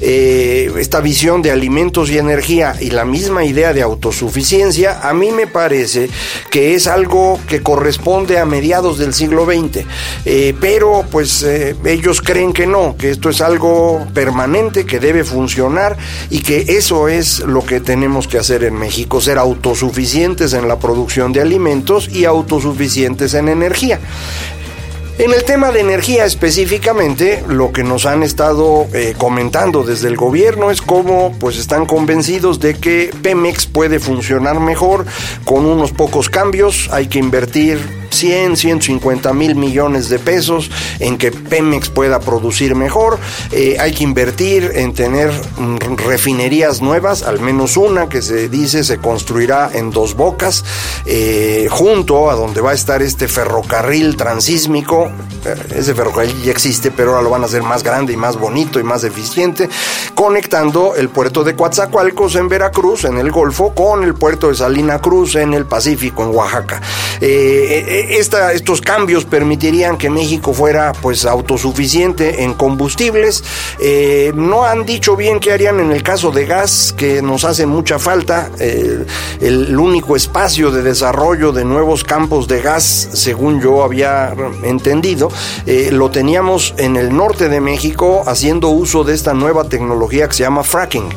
Eh, 0.00 0.72
esta 0.78 1.00
visión 1.00 1.42
de 1.42 1.50
alimentos 1.50 2.10
y 2.10 2.18
energía 2.18 2.74
y 2.80 2.90
la 2.90 3.04
misma 3.04 3.44
idea 3.44 3.72
de 3.72 3.82
autosuficiencia, 3.82 5.00
a 5.08 5.12
mí 5.12 5.30
me 5.30 5.46
parece 5.46 6.08
que 6.50 6.74
es 6.74 6.86
algo 6.86 7.38
que 7.46 7.62
corresponde 7.62 8.38
a 8.38 8.44
mediados 8.44 8.98
del 8.98 9.14
siglo 9.14 9.44
XX. 9.44 9.84
Eh, 10.24 10.54
pero 10.60 11.04
pues 11.10 11.42
eh, 11.42 11.76
ellos 11.84 12.20
creen 12.20 12.52
que 12.52 12.66
no, 12.66 12.96
que 12.96 13.10
esto 13.10 13.30
es 13.30 13.40
algo 13.40 14.06
permanente, 14.14 14.84
que 14.84 15.00
debe 15.00 15.24
funcionar 15.24 15.96
y 16.30 16.40
que 16.40 16.64
eso 16.68 17.08
es 17.08 17.40
lo 17.40 17.64
que 17.64 17.80
tenemos 17.80 18.26
que 18.26 18.38
hacer 18.38 18.64
en 18.64 18.74
México, 18.74 19.20
ser 19.20 19.38
autosuficientes 19.38 20.52
en 20.52 20.66
la 20.66 20.78
producción 20.78 21.32
de 21.32 21.40
alimentos 21.40 22.08
y 22.08 22.24
autosuficientes 22.24 23.34
en 23.34 23.48
energía. 23.48 24.00
En 25.20 25.34
el 25.34 25.44
tema 25.44 25.70
de 25.70 25.80
energía 25.80 26.24
específicamente, 26.24 27.44
lo 27.46 27.72
que 27.72 27.84
nos 27.84 28.06
han 28.06 28.22
estado 28.22 28.86
eh, 28.94 29.14
comentando 29.18 29.82
desde 29.82 30.08
el 30.08 30.16
gobierno 30.16 30.70
es 30.70 30.80
cómo 30.80 31.36
pues 31.38 31.58
están 31.58 31.84
convencidos 31.84 32.58
de 32.58 32.72
que 32.72 33.10
Pemex 33.22 33.66
puede 33.66 33.98
funcionar 34.00 34.60
mejor 34.60 35.04
con 35.44 35.66
unos 35.66 35.92
pocos 35.92 36.30
cambios, 36.30 36.88
hay 36.90 37.08
que 37.08 37.18
invertir 37.18 37.99
100, 38.10 38.56
150 38.56 39.32
mil 39.32 39.54
millones 39.54 40.08
de 40.08 40.18
pesos 40.18 40.70
en 40.98 41.18
que 41.18 41.30
Pemex 41.32 41.88
pueda 41.88 42.20
producir 42.20 42.74
mejor. 42.74 43.18
Eh, 43.52 43.76
hay 43.80 43.92
que 43.92 44.04
invertir 44.04 44.72
en 44.74 44.94
tener 44.94 45.30
mm, 45.30 45.96
refinerías 45.96 46.80
nuevas, 46.82 47.22
al 47.22 47.40
menos 47.40 47.76
una 47.76 48.08
que 48.08 48.22
se 48.22 48.48
dice 48.48 48.84
se 48.84 48.98
construirá 48.98 49.70
en 49.72 49.90
dos 49.90 50.14
bocas, 50.14 50.64
eh, 51.06 51.68
junto 51.70 52.30
a 52.30 52.34
donde 52.34 52.60
va 52.60 52.70
a 52.70 52.74
estar 52.74 53.02
este 53.02 53.28
ferrocarril 53.28 54.16
transísmico. 54.16 55.10
Eh, 55.44 55.54
ese 55.76 55.94
ferrocarril 55.94 56.42
ya 56.42 56.52
existe, 56.52 56.90
pero 56.90 57.10
ahora 57.10 57.22
lo 57.22 57.30
van 57.30 57.42
a 57.42 57.46
hacer 57.46 57.62
más 57.62 57.82
grande 57.82 58.12
y 58.12 58.16
más 58.16 58.36
bonito 58.36 58.80
y 58.80 58.82
más 58.82 59.04
eficiente, 59.04 59.68
conectando 60.14 60.94
el 60.94 61.08
puerto 61.08 61.44
de 61.44 61.54
Coatzacoalcos 61.54 62.36
en 62.36 62.48
Veracruz, 62.48 63.04
en 63.04 63.18
el 63.18 63.30
Golfo, 63.30 63.74
con 63.74 64.04
el 64.04 64.14
puerto 64.14 64.48
de 64.48 64.54
Salina 64.54 65.00
Cruz 65.00 65.36
en 65.36 65.54
el 65.54 65.66
Pacífico, 65.66 66.24
en 66.24 66.34
Oaxaca 66.34 66.80
estos 68.00 68.80
cambios 68.80 69.24
permitirían 69.24 69.96
que 69.96 70.10
México 70.10 70.52
fuera 70.52 70.92
pues 70.92 71.24
autosuficiente 71.24 72.42
en 72.42 72.54
combustibles. 72.54 73.44
Eh, 73.78 74.32
no 74.34 74.64
han 74.64 74.84
dicho 74.84 75.16
bien 75.16 75.40
qué 75.40 75.52
harían 75.52 75.80
en 75.80 75.92
el 75.92 76.02
caso 76.02 76.30
de 76.30 76.46
gas, 76.46 76.94
que 76.96 77.22
nos 77.22 77.44
hace 77.44 77.66
mucha 77.66 77.98
falta. 77.98 78.50
Eh, 78.58 79.04
el 79.40 79.78
único 79.78 80.16
espacio 80.16 80.70
de 80.70 80.82
desarrollo 80.82 81.52
de 81.52 81.64
nuevos 81.64 82.04
campos 82.04 82.48
de 82.48 82.60
gas, 82.60 83.08
según 83.12 83.60
yo 83.60 83.82
había 83.82 84.34
entendido, 84.62 85.30
eh, 85.66 85.90
lo 85.92 86.10
teníamos 86.10 86.74
en 86.78 86.96
el 86.96 87.14
norte 87.14 87.48
de 87.48 87.60
México 87.60 88.22
haciendo 88.26 88.68
uso 88.68 89.04
de 89.04 89.14
esta 89.14 89.34
nueva 89.34 89.64
tecnología 89.64 90.28
que 90.28 90.34
se 90.34 90.42
llama 90.42 90.62
fracking. 90.62 91.08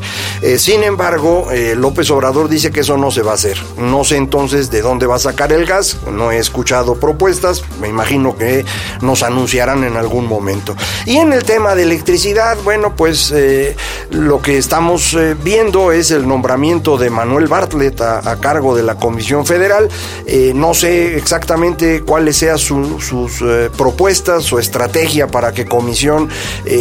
sin 0.58 0.84
embargo, 0.84 1.48
López 1.75 2.10
Obrador 2.12 2.50
dice 2.50 2.72
que 2.72 2.82
eso 2.82 2.98
no 2.98 3.12
se 3.12 3.22
va 3.22 3.32
a 3.32 3.36
hacer. 3.36 3.58
No 3.78 4.04
sé 4.04 4.18
entonces 4.18 4.70
de 4.70 4.82
dónde 4.82 5.06
va 5.06 5.16
a 5.16 5.20
sacar 5.20 5.54
el 5.54 5.66
gas, 5.66 5.98
no 6.12 6.32
he 6.32 6.38
escuchado 6.38 6.73
propuestas, 7.00 7.63
me 7.80 7.88
imagino 7.88 8.36
que 8.36 8.65
nos 9.01 9.24
anunciarán 9.24 9.84
en 9.84 9.96
algún 9.96 10.27
momento. 10.27 10.75
Y 11.06 11.18
en 11.18 11.32
el 11.34 11.44
tema 11.44 11.75
de 11.75 11.84
electricidad, 11.84 12.58
bueno, 12.63 12.96
pues 12.96 13.32
eh, 13.32 13.75
lo 14.10 14.42
que 14.42 14.58
estamos 14.58 15.13
eh, 15.13 15.36
viendo 15.42 15.92
es 15.92 16.12
el 16.12 16.27
nombramiento 16.27 16.98
de 16.98 17.10
Manuel 17.10 17.48
Bartlett 17.48 18.01
a, 18.01 18.38
cargo 18.42 18.75
de 18.75 18.84
la 18.84 18.96
Comisión 18.96 19.46
Federal. 19.46 19.89
Eh, 20.25 20.53
no 20.56 20.74
sé 20.74 21.15
exactamente 21.18 22.01
cuáles 22.01 22.38
sean 22.38 22.58
sus 22.58 23.44
propuestas, 23.77 24.44
su 24.44 24.58
estrategia 24.58 25.27
para 25.27 25.53
que 25.53 25.65
Comisión 25.65 26.30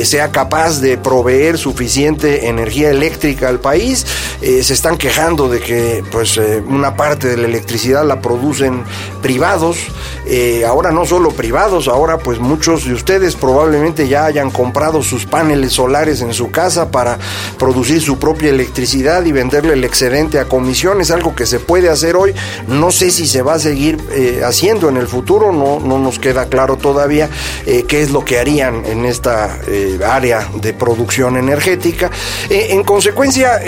sea 0.05 0.33
capaz 0.33 0.81
de 0.81 0.97
proveer 0.97 1.59
suficiente 1.59 2.49
energía 2.49 2.91
eléctrica 2.91 3.49
al 3.49 3.61
país. 3.61 4.07
se 4.41 4.73
están 4.73 4.97
quejando 4.97 5.49
de 5.49 5.61
que 5.61 6.05
pues 6.11 6.41
una 6.67 6.97
parte 6.97 7.29
de 7.29 7.37
la 7.37 7.47
electricidad 7.47 8.05
la 8.05 8.21
producen 8.21 8.85
privados 9.23 9.79
eh, 10.27 10.65
ahora 10.67 10.91
no 10.91 11.05
solo 11.05 11.31
privados, 11.31 11.89
ahora 11.89 12.19
pues 12.19 12.39
muchos 12.39 12.85
de 12.85 12.95
ustedes 12.95 13.37
probablemente 13.37 14.09
ya 14.09 14.25
hayan 14.25 14.51
comprado 14.51 15.03
sus 15.03 15.27
paneles 15.27 15.73
solares 15.73 16.21
en 16.21 16.33
su 16.33 16.51
casa 16.51 16.91
para 16.91 17.19
producir 17.59 18.01
su 18.01 18.19
propia 18.19 18.51
electricidad 18.51 19.25
y 19.25 19.33
venderle 19.33 19.75
el 19.75 19.85
excedente 19.85 20.39
a 20.39 20.45
comisiones, 20.45 21.11
algo 21.11 21.35
que 21.35 21.47
se 21.47 21.61
puede 21.61 21.89
hacer 21.89 22.17
hoy. 22.17 22.35
No 22.69 22.91
sé 22.91 23.11
si 23.11 23.27
se 23.27 23.43
va 23.43 23.55
a 23.55 23.59
seguir 23.59 23.99
eh, 24.13 24.43
haciendo 24.45 24.89
en 24.89 24.97
el 24.97 25.09
futuro, 25.09 25.53
no, 25.53 25.81
no 25.81 25.99
nos 25.99 26.19
queda 26.19 26.47
claro 26.47 26.77
todavía 26.77 27.29
eh, 27.67 27.85
qué 27.89 28.03
es 28.03 28.11
lo 28.11 28.25
que 28.25 28.39
harían 28.39 28.85
en 28.87 29.05
esta 29.05 29.59
área 30.07 30.49
de 30.61 30.73
producción 30.73 31.37
energética. 31.37 32.11
en 32.49 32.83
consecuencia, 32.85 33.61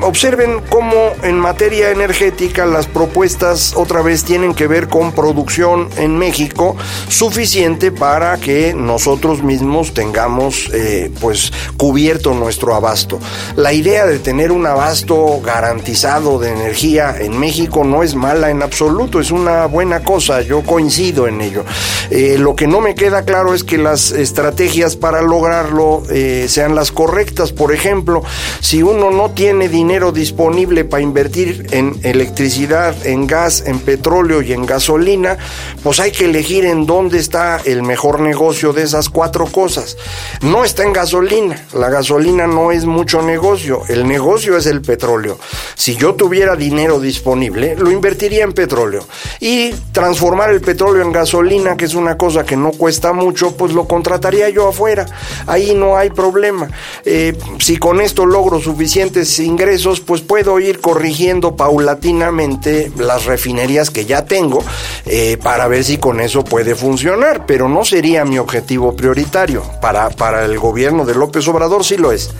observen 0.00 0.60
cómo 0.68 1.12
en 1.22 1.38
materia 1.38 1.90
energética 1.90 2.66
las 2.66 2.86
propuestas 2.86 3.74
otra 3.76 4.02
vez 4.02 4.24
tienen 4.24 4.54
que 4.54 4.66
ver 4.66 4.88
con 4.88 5.12
producción 5.12 5.61
en 5.62 6.18
México 6.18 6.76
suficiente 7.08 7.92
para 7.92 8.36
que 8.38 8.74
nosotros 8.74 9.42
mismos 9.44 9.94
tengamos 9.94 10.68
eh, 10.72 11.10
pues 11.20 11.52
cubierto 11.76 12.34
nuestro 12.34 12.74
abasto. 12.74 13.20
La 13.54 13.72
idea 13.72 14.06
de 14.06 14.18
tener 14.18 14.50
un 14.50 14.66
abasto 14.66 15.40
garantizado 15.40 16.40
de 16.40 16.50
energía 16.50 17.14
en 17.18 17.38
México 17.38 17.84
no 17.84 18.02
es 18.02 18.16
mala 18.16 18.50
en 18.50 18.62
absoluto, 18.62 19.20
es 19.20 19.30
una 19.30 19.66
buena 19.66 20.02
cosa, 20.02 20.42
yo 20.42 20.62
coincido 20.62 21.28
en 21.28 21.40
ello. 21.40 21.64
Eh, 22.10 22.36
lo 22.38 22.56
que 22.56 22.66
no 22.66 22.80
me 22.80 22.94
queda 22.94 23.24
claro 23.24 23.54
es 23.54 23.62
que 23.62 23.78
las 23.78 24.10
estrategias 24.10 24.96
para 24.96 25.22
lograrlo 25.22 26.02
eh, 26.10 26.46
sean 26.48 26.74
las 26.74 26.90
correctas. 26.90 27.52
Por 27.52 27.72
ejemplo, 27.72 28.22
si 28.60 28.82
uno 28.82 29.10
no 29.10 29.30
tiene 29.30 29.68
dinero 29.68 30.12
disponible 30.12 30.84
para 30.84 31.02
invertir 31.02 31.66
en 31.70 31.98
electricidad, 32.02 32.94
en 33.06 33.26
gas, 33.26 33.64
en 33.66 33.78
petróleo 33.78 34.42
y 34.42 34.52
en 34.52 34.66
gasolina, 34.66 35.38
pues 35.82 36.00
hay 36.00 36.12
que 36.12 36.26
elegir 36.26 36.64
en 36.64 36.86
dónde 36.86 37.18
está 37.18 37.60
el 37.64 37.82
mejor 37.82 38.20
negocio 38.20 38.72
de 38.72 38.82
esas 38.82 39.08
cuatro 39.08 39.46
cosas. 39.46 39.96
No 40.42 40.64
está 40.64 40.84
en 40.84 40.92
gasolina, 40.92 41.66
la 41.74 41.90
gasolina 41.90 42.46
no 42.46 42.72
es 42.72 42.84
mucho 42.84 43.22
negocio, 43.22 43.82
el 43.88 44.06
negocio 44.06 44.56
es 44.56 44.66
el 44.66 44.82
petróleo. 44.82 45.38
Si 45.74 45.96
yo 45.96 46.14
tuviera 46.14 46.56
dinero 46.56 47.00
disponible, 47.00 47.76
lo 47.76 47.90
invertiría 47.90 48.44
en 48.44 48.52
petróleo. 48.52 49.06
Y 49.40 49.72
transformar 49.92 50.50
el 50.50 50.60
petróleo 50.60 51.02
en 51.02 51.12
gasolina, 51.12 51.76
que 51.76 51.86
es 51.86 51.94
una 51.94 52.16
cosa 52.16 52.44
que 52.44 52.56
no 52.56 52.70
cuesta 52.70 53.12
mucho, 53.12 53.56
pues 53.56 53.72
lo 53.72 53.86
contrataría 53.86 54.48
yo 54.48 54.68
afuera. 54.68 55.06
Ahí 55.46 55.74
no 55.74 55.96
hay 55.96 56.10
problema. 56.10 56.68
Eh, 57.04 57.36
si 57.58 57.76
con 57.76 58.00
esto 58.00 58.26
logro 58.26 58.60
suficientes 58.60 59.38
ingresos, 59.38 60.00
pues 60.00 60.20
puedo 60.20 60.60
ir 60.60 60.80
corrigiendo 60.80 61.56
paulatinamente 61.56 62.92
las 62.96 63.24
refinerías 63.24 63.90
que 63.90 64.04
ya 64.04 64.24
tengo 64.24 64.62
eh, 65.06 65.31
para 65.36 65.68
ver 65.68 65.84
si 65.84 65.98
con 65.98 66.20
eso 66.20 66.44
puede 66.44 66.74
funcionar, 66.74 67.46
pero 67.46 67.68
no 67.68 67.84
sería 67.84 68.24
mi 68.24 68.38
objetivo 68.38 68.94
prioritario. 68.94 69.62
Para, 69.80 70.10
para 70.10 70.44
el 70.44 70.58
gobierno 70.58 71.04
de 71.04 71.14
López 71.14 71.46
Obrador 71.48 71.84
sí 71.84 71.96
lo 71.96 72.12
es. 72.12 72.30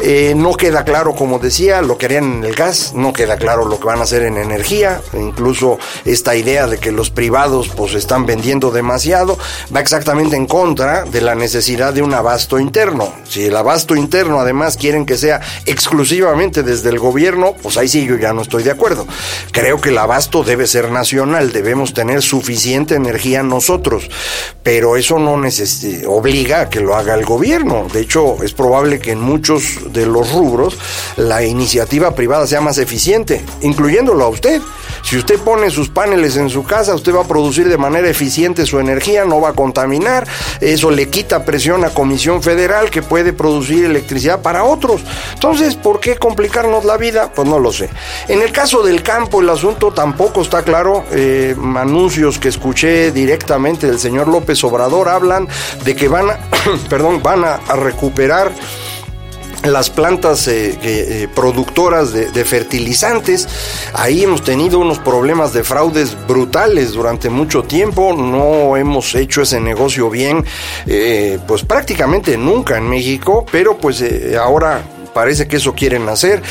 Eh, 0.00 0.34
no 0.36 0.54
queda 0.54 0.84
claro, 0.84 1.14
como 1.14 1.38
decía, 1.38 1.82
lo 1.82 1.98
que 1.98 2.06
harían 2.06 2.38
en 2.38 2.44
el 2.44 2.54
gas, 2.54 2.92
no 2.94 3.12
queda 3.12 3.36
claro 3.36 3.64
lo 3.64 3.78
que 3.78 3.86
van 3.86 4.00
a 4.00 4.02
hacer 4.02 4.22
en 4.22 4.36
energía, 4.36 5.00
incluso 5.14 5.78
esta 6.04 6.36
idea 6.36 6.66
de 6.66 6.78
que 6.78 6.92
los 6.92 7.10
privados 7.10 7.68
pues 7.68 7.94
están 7.94 8.26
vendiendo 8.26 8.70
demasiado, 8.70 9.38
va 9.74 9.80
exactamente 9.80 10.36
en 10.36 10.46
contra 10.46 11.04
de 11.04 11.20
la 11.20 11.34
necesidad 11.34 11.92
de 11.92 12.02
un 12.02 12.14
abasto 12.14 12.58
interno. 12.58 13.12
Si 13.28 13.44
el 13.44 13.56
abasto 13.56 13.96
interno 13.96 14.40
además 14.40 14.76
quieren 14.76 15.06
que 15.06 15.16
sea 15.16 15.40
exclusivamente 15.64 16.62
desde 16.62 16.90
el 16.90 16.98
gobierno, 16.98 17.54
pues 17.62 17.76
ahí 17.76 17.88
sí 17.88 18.06
yo 18.06 18.16
ya 18.16 18.32
no 18.32 18.42
estoy 18.42 18.62
de 18.62 18.70
acuerdo. 18.70 19.06
Creo 19.52 19.80
que 19.80 19.90
el 19.90 19.98
abasto 19.98 20.44
debe 20.44 20.66
ser 20.66 20.90
nacional, 20.90 21.52
debemos 21.52 21.94
tener 21.94 22.22
suficiente 22.26 22.94
energía 22.94 23.42
nosotros, 23.42 24.08
pero 24.62 24.96
eso 24.96 25.18
no 25.18 25.36
obliga 26.06 26.60
a 26.62 26.70
que 26.70 26.80
lo 26.80 26.94
haga 26.96 27.14
el 27.14 27.24
gobierno. 27.24 27.86
De 27.92 28.00
hecho, 28.00 28.42
es 28.42 28.52
probable 28.52 28.98
que 28.98 29.12
en 29.12 29.20
muchos 29.20 29.92
de 29.92 30.06
los 30.06 30.32
rubros 30.32 30.76
la 31.16 31.44
iniciativa 31.44 32.14
privada 32.14 32.46
sea 32.46 32.60
más 32.60 32.78
eficiente, 32.78 33.44
incluyéndolo 33.62 34.24
a 34.24 34.28
usted. 34.28 34.60
Si 35.02 35.16
usted 35.16 35.38
pone 35.38 35.70
sus 35.70 35.88
paneles 35.88 36.36
en 36.36 36.50
su 36.50 36.64
casa, 36.64 36.94
usted 36.94 37.14
va 37.14 37.22
a 37.22 37.28
producir 37.28 37.68
de 37.68 37.78
manera 37.78 38.08
eficiente 38.08 38.66
su 38.66 38.80
energía, 38.80 39.24
no 39.24 39.40
va 39.40 39.50
a 39.50 39.52
contaminar, 39.52 40.26
eso 40.60 40.90
le 40.90 41.08
quita 41.08 41.44
presión 41.44 41.84
a 41.84 41.90
Comisión 41.90 42.42
Federal 42.42 42.90
que 42.90 43.02
puede 43.02 43.32
producir 43.32 43.84
electricidad 43.84 44.42
para 44.42 44.64
otros. 44.64 45.02
Entonces, 45.34 45.76
¿por 45.76 46.00
qué 46.00 46.16
complicarnos 46.16 46.84
la 46.84 46.96
vida? 46.96 47.30
Pues 47.32 47.46
no 47.46 47.58
lo 47.58 47.72
sé. 47.72 47.88
En 48.26 48.42
el 48.42 48.50
caso 48.50 48.82
del 48.82 49.02
campo, 49.02 49.40
el 49.40 49.50
asunto 49.50 49.92
tampoco 49.92 50.42
está 50.42 50.62
claro. 50.62 51.04
Eh, 51.12 51.54
anuncios 52.16 52.38
que 52.38 52.48
escuché 52.48 53.12
directamente 53.12 53.86
del 53.86 53.98
señor 53.98 54.28
López 54.28 54.64
Obrador 54.64 55.08
hablan 55.08 55.46
de 55.84 55.94
que 55.94 56.08
van 56.08 56.30
a, 56.30 56.38
perdón, 56.88 57.22
van 57.22 57.44
a 57.44 57.58
recuperar 57.76 58.52
las 59.64 59.90
plantas 59.90 60.48
eh, 60.48 60.78
eh, 60.82 61.28
productoras 61.34 62.12
de, 62.12 62.44
fertilizantes. 62.44 63.48
Ahí 63.92 64.22
hemos 64.22 64.42
tenido 64.42 64.78
unos 64.78 64.98
problemas 64.98 65.52
de 65.52 65.64
fraudes 65.64 66.16
brutales 66.26 66.92
durante 66.92 67.28
mucho 67.28 67.64
tiempo. 67.64 68.14
No 68.14 68.76
hemos 68.76 69.14
hecho 69.14 69.42
ese 69.42 69.60
negocio 69.60 70.08
bien, 70.08 70.44
eh, 70.86 71.38
pues 71.46 71.64
prácticamente 71.64 72.38
nunca 72.38 72.78
en 72.78 72.88
México, 72.88 73.44
pero 73.50 73.76
pues 73.76 74.02
ahora 74.40 74.82
parece 75.16 75.48
que 75.48 75.56
eso 75.56 75.74
quieren 75.74 76.06
hacer. 76.10 76.42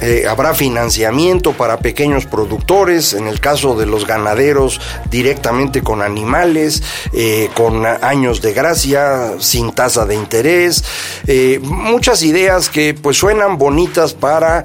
Eh, 0.00 0.26
habrá 0.28 0.54
financiamiento 0.54 1.54
para 1.54 1.78
pequeños 1.78 2.24
productores, 2.24 3.14
en 3.14 3.26
el 3.26 3.40
caso 3.40 3.74
de 3.74 3.84
los 3.84 4.06
ganaderos 4.06 4.80
directamente 5.10 5.82
con 5.82 6.02
animales, 6.02 6.84
eh, 7.12 7.50
con 7.54 7.84
años 7.84 8.40
de 8.40 8.52
gracia, 8.52 9.32
sin 9.40 9.72
tasa 9.72 10.06
de 10.06 10.14
interés. 10.14 10.84
Eh, 11.26 11.58
muchas 11.64 12.22
ideas 12.22 12.68
que 12.68 12.94
pues 12.94 13.16
suenan 13.16 13.58
bonitas 13.58 14.14
para 14.14 14.62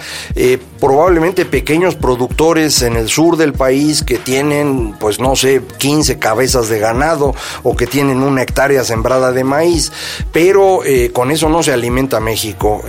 probablemente 0.80 1.46
pequeños 1.46 1.96
productores 1.96 2.84
en 2.84 2.96
el 2.96 3.10
sur 3.10 3.38
del 3.38 3.54
país 3.54 4.04
que 4.04 4.20
tienen 4.20 4.94
pues 5.00 5.20
no 5.20 5.36
sé 5.36 5.64
15 5.80 6.20
cabezas 6.20 6.70
de 6.70 6.78
ganado 6.78 7.34
o 7.64 7.76
que 7.76 7.88
tienen 7.88 8.22
una 8.22 8.44
hectárea 8.44 8.84
sembrada 8.84 9.32
de 9.32 9.44
maíz, 9.44 9.92
pero 10.32 10.82
con 11.12 11.32
eso 11.32 11.50
no 11.50 11.64
se 11.64 11.74
alimenta 11.74 12.20
México. 12.20 12.84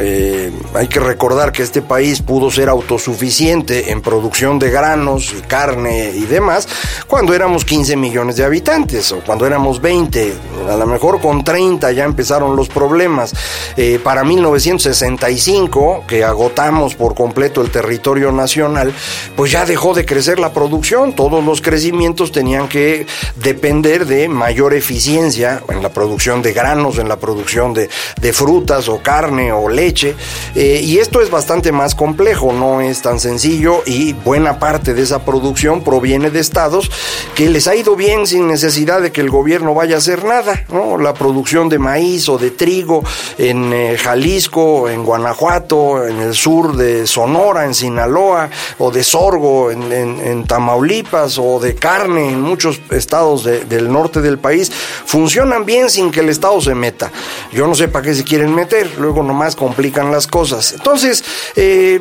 Hay 0.75 0.89
que 0.89 1.01
recordar 1.01 1.53
que 1.53 1.63
este 1.63 1.83
país 1.83 2.23
pudo 2.23 2.51
ser 2.51 2.69
autosuficiente 2.69 3.91
en 3.91 4.03
producción 4.03 4.59
de 4.59 4.71
granos 4.71 5.35
y 5.37 5.43
carne 5.43 6.13
y 6.15 6.25
demás 6.27 6.69
cuando 7.07 7.35
éramos 7.35 7.65
15 7.65 7.97
millones 7.97 8.37
de 8.37 8.45
habitantes 8.45 9.13
o 9.13 9.21
cuando 9.21 9.47
éramos 9.47 9.81
20. 9.81 10.33
A 10.69 10.77
lo 10.77 10.87
mejor 10.87 11.21
con 11.21 11.45
30 11.45 11.93
ya 11.93 12.05
empezaron 12.05 12.57
los 12.57 12.69
problemas. 12.69 13.33
Eh, 13.77 13.99
para 14.03 14.25
1965, 14.25 16.05
que 16.07 16.25
agotamos 16.25 16.95
por 16.95 17.15
completo 17.15 17.63
el 17.63 17.71
territorio 17.71 18.33
nacional, 18.33 18.93
pues 19.37 19.53
ya 19.53 19.65
dejó 19.65 19.95
de 19.95 20.05
crecer 20.05 20.39
la 20.39 20.53
producción. 20.53 21.15
Todos 21.15 21.45
los 21.45 21.63
crecimientos 21.63 22.33
tenían 22.33 22.69
que 22.69 23.07
depender 23.37 24.07
de 24.07 24.29
mayor 24.29 24.75
eficiencia 24.75 25.63
en 25.69 25.83
la 25.83 25.89
producción 25.91 26.43
de 26.43 26.53
granos, 26.53 26.99
en 26.99 27.09
la 27.09 27.17
producción 27.17 27.75
de, 27.75 27.89
frutas 28.33 28.89
o 28.89 29.03
carne 29.03 29.53
o 29.53 29.69
leche. 29.69 30.15
Eh, 30.55 30.81
y 30.85 30.99
esto 30.99 31.23
es 31.23 31.31
bastante 31.31 31.73
más 31.73 31.95
complejo, 31.95 32.53
no 32.53 32.81
es 32.81 33.01
tan 33.01 33.19
sencillo 33.19 33.83
y 33.87 34.13
buena 34.13 34.59
parte 34.59 34.93
de 34.93 35.03
esa 35.03 35.25
producción 35.25 35.83
proviene 35.83 36.31
de 36.31 36.41
estados 36.41 36.91
que 37.35 37.49
les 37.49 37.67
ha 37.67 37.75
ido 37.75 37.97
bien 37.97 38.27
sin 38.27 38.47
necesidad 38.47 39.01
de 39.01 39.13
que 39.13 39.23
el 39.23 39.31
gobierno 39.31 39.75
vaya 39.75 39.97
a 39.97 39.99
hacer 39.99 40.25
nada. 40.25 40.58
La 41.01 41.15
producción 41.15 41.69
de 41.69 41.79
maíz 41.79 42.29
o 42.29 42.39
de 42.39 42.51
trigo 42.51 43.03
en 43.37 43.73
eh, 43.73 43.97
Jalisco, 43.99 44.89
en 44.89 45.05
Guanajuato, 45.05 46.07
en 46.07 46.21
el 46.21 46.35
sur 46.35 46.77
de 46.77 47.07
Sonora, 47.07 47.65
en 47.65 47.75
Sinaloa, 47.75 48.51
o 48.79 48.91
de 48.91 49.05
sorgo 49.05 49.71
en, 49.71 50.45
Tamaulipas, 50.47 51.39
o 51.39 51.61
de 51.61 51.75
carne 51.75 52.29
en 52.31 52.41
muchos 52.41 52.81
estados 52.91 53.45
del 53.45 53.91
norte 53.91 54.21
del 54.21 54.39
país, 54.39 54.71
funcionan 54.71 55.65
bien 55.65 55.91
sin 55.91 56.11
que 56.11 56.21
el 56.21 56.29
estado 56.29 56.61
se 56.61 56.75
meta. 56.75 57.11
Yo 57.53 57.67
no 57.67 57.75
sé 57.75 57.89
para 57.89 58.05
qué 58.05 58.15
se 58.15 58.25
quieren 58.25 58.55
meter, 58.55 58.99
luego 58.99 59.23
nomás 59.23 59.57
complican 59.57 60.11
las 60.11 60.27
cosas. 60.27 60.73
Entonces, 60.73 61.25
eh, 61.57 62.01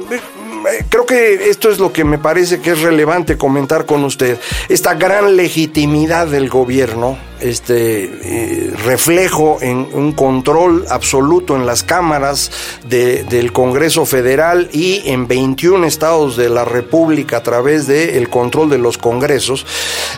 creo 0.90 1.06
que 1.06 1.50
esto 1.50 1.70
es 1.70 1.80
lo 1.80 1.94
que 1.94 2.04
me 2.04 2.18
parece 2.18 2.60
que 2.60 2.72
es 2.72 2.82
relevante 2.82 3.38
comentar 3.38 3.86
con 3.86 4.04
usted. 4.04 4.40
Esta 4.70 4.94
gran 4.96 5.36
legitimidad 5.36 6.28
del 6.28 6.50
gobierno 6.50 7.18
este 7.42 8.04
eh, 8.06 8.74
reflejo 8.86 9.58
en 9.62 9.88
un 9.94 10.12
control 10.14 10.86
absoluto 10.90 11.56
en 11.56 11.66
las 11.66 11.84
cámaras 11.84 12.52
del 12.86 13.52
Congreso 13.52 14.06
Federal 14.06 14.70
y 14.72 15.04
en 15.06 15.28
21 15.28 15.86
estados 15.86 16.38
de 16.38 16.50
la 16.50 16.66
República 16.66 17.38
a 17.38 17.44
través 17.44 17.88
del 17.88 18.30
control 18.30 18.70
de 18.70 18.78
los 18.78 18.98
congresos, 18.98 19.66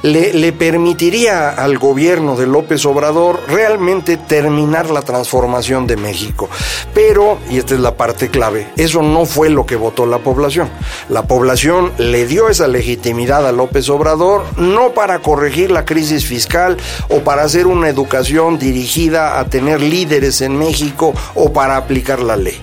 le, 0.03 0.33
le 0.33 0.53
permitiría 0.53 1.49
al 1.49 1.77
gobierno 1.77 2.35
de 2.35 2.47
López 2.47 2.85
Obrador 2.85 3.39
realmente 3.47 4.17
terminar 4.17 4.89
la 4.89 5.01
transformación 5.01 5.87
de 5.87 5.97
México. 5.97 6.49
Pero, 6.93 7.39
y 7.49 7.57
esta 7.57 7.75
es 7.75 7.79
la 7.79 7.95
parte 7.95 8.29
clave, 8.29 8.67
eso 8.77 9.01
no 9.01 9.25
fue 9.25 9.49
lo 9.49 9.65
que 9.65 9.75
votó 9.75 10.05
la 10.05 10.19
población. 10.19 10.69
La 11.09 11.23
población 11.23 11.91
le 11.97 12.25
dio 12.25 12.49
esa 12.49 12.67
legitimidad 12.67 13.47
a 13.47 13.51
López 13.51 13.89
Obrador 13.89 14.43
no 14.57 14.91
para 14.91 15.19
corregir 15.19 15.71
la 15.71 15.85
crisis 15.85 16.25
fiscal 16.25 16.77
o 17.09 17.19
para 17.19 17.43
hacer 17.43 17.67
una 17.67 17.89
educación 17.89 18.57
dirigida 18.57 19.39
a 19.39 19.45
tener 19.45 19.81
líderes 19.81 20.41
en 20.41 20.57
México 20.57 21.13
o 21.35 21.51
para 21.51 21.77
aplicar 21.77 22.21
la 22.21 22.37
ley. 22.37 22.59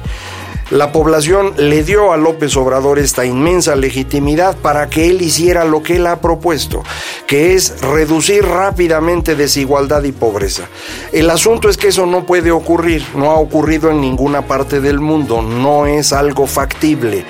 La 0.71 0.91
población 0.91 1.53
le 1.59 1.85
dio 1.85 2.13
a 2.13 2.17
López 2.17 2.57
Obrador 2.57 2.99
esta 2.99 3.25
inmensa 3.25 3.77
legitimidad 3.77 4.57
para 4.57 4.89
que 4.89 5.09
él 5.09 5.23
hiciera 5.23 5.65
lo 5.65 5.81
que 5.81 5.95
él 5.95 6.09
ha 6.09 6.21
propuesto, 6.21 6.83
que 7.29 7.55
es 7.55 7.81
reducir 7.83 8.45
rápidamente 8.45 9.37
desigualdad 9.37 10.03
y 10.03 10.11
pobreza. 10.11 10.65
El 11.13 11.31
asunto 11.31 11.69
es 11.69 11.77
que 11.77 11.89
eso 11.89 12.05
no 12.05 12.27
puede 12.27 12.51
ocurrir, 12.51 13.07
no 13.15 13.31
ha 13.31 13.37
ocurrido 13.37 13.93
en 13.93 14.01
ninguna 14.01 14.49
parte 14.49 14.81
del 14.81 14.99
mundo, 14.99 15.41
no 15.41 15.87
es 15.87 16.13
algo 16.13 16.49
factible. 16.49 17.25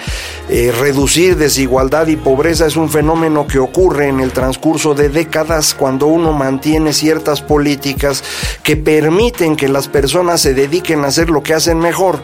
Eh, 0.48 0.72
reducir 0.78 1.36
desigualdad 1.36 2.06
y 2.06 2.14
pobreza 2.14 2.66
es 2.66 2.76
un 2.76 2.88
fenómeno 2.88 3.48
que 3.48 3.58
ocurre 3.58 4.08
en 4.08 4.20
el 4.20 4.30
transcurso 4.30 4.94
de 4.94 5.08
décadas 5.08 5.74
cuando 5.74 6.06
uno 6.06 6.32
mantiene 6.32 6.92
ciertas 6.92 7.42
políticas 7.42 8.22
que 8.62 8.76
permiten 8.76 9.56
que 9.56 9.68
las 9.68 9.88
personas 9.88 10.40
se 10.40 10.54
dediquen 10.54 11.04
a 11.04 11.08
hacer 11.08 11.30
lo 11.30 11.42
que 11.42 11.54
hacen 11.54 11.80
mejor. 11.80 12.20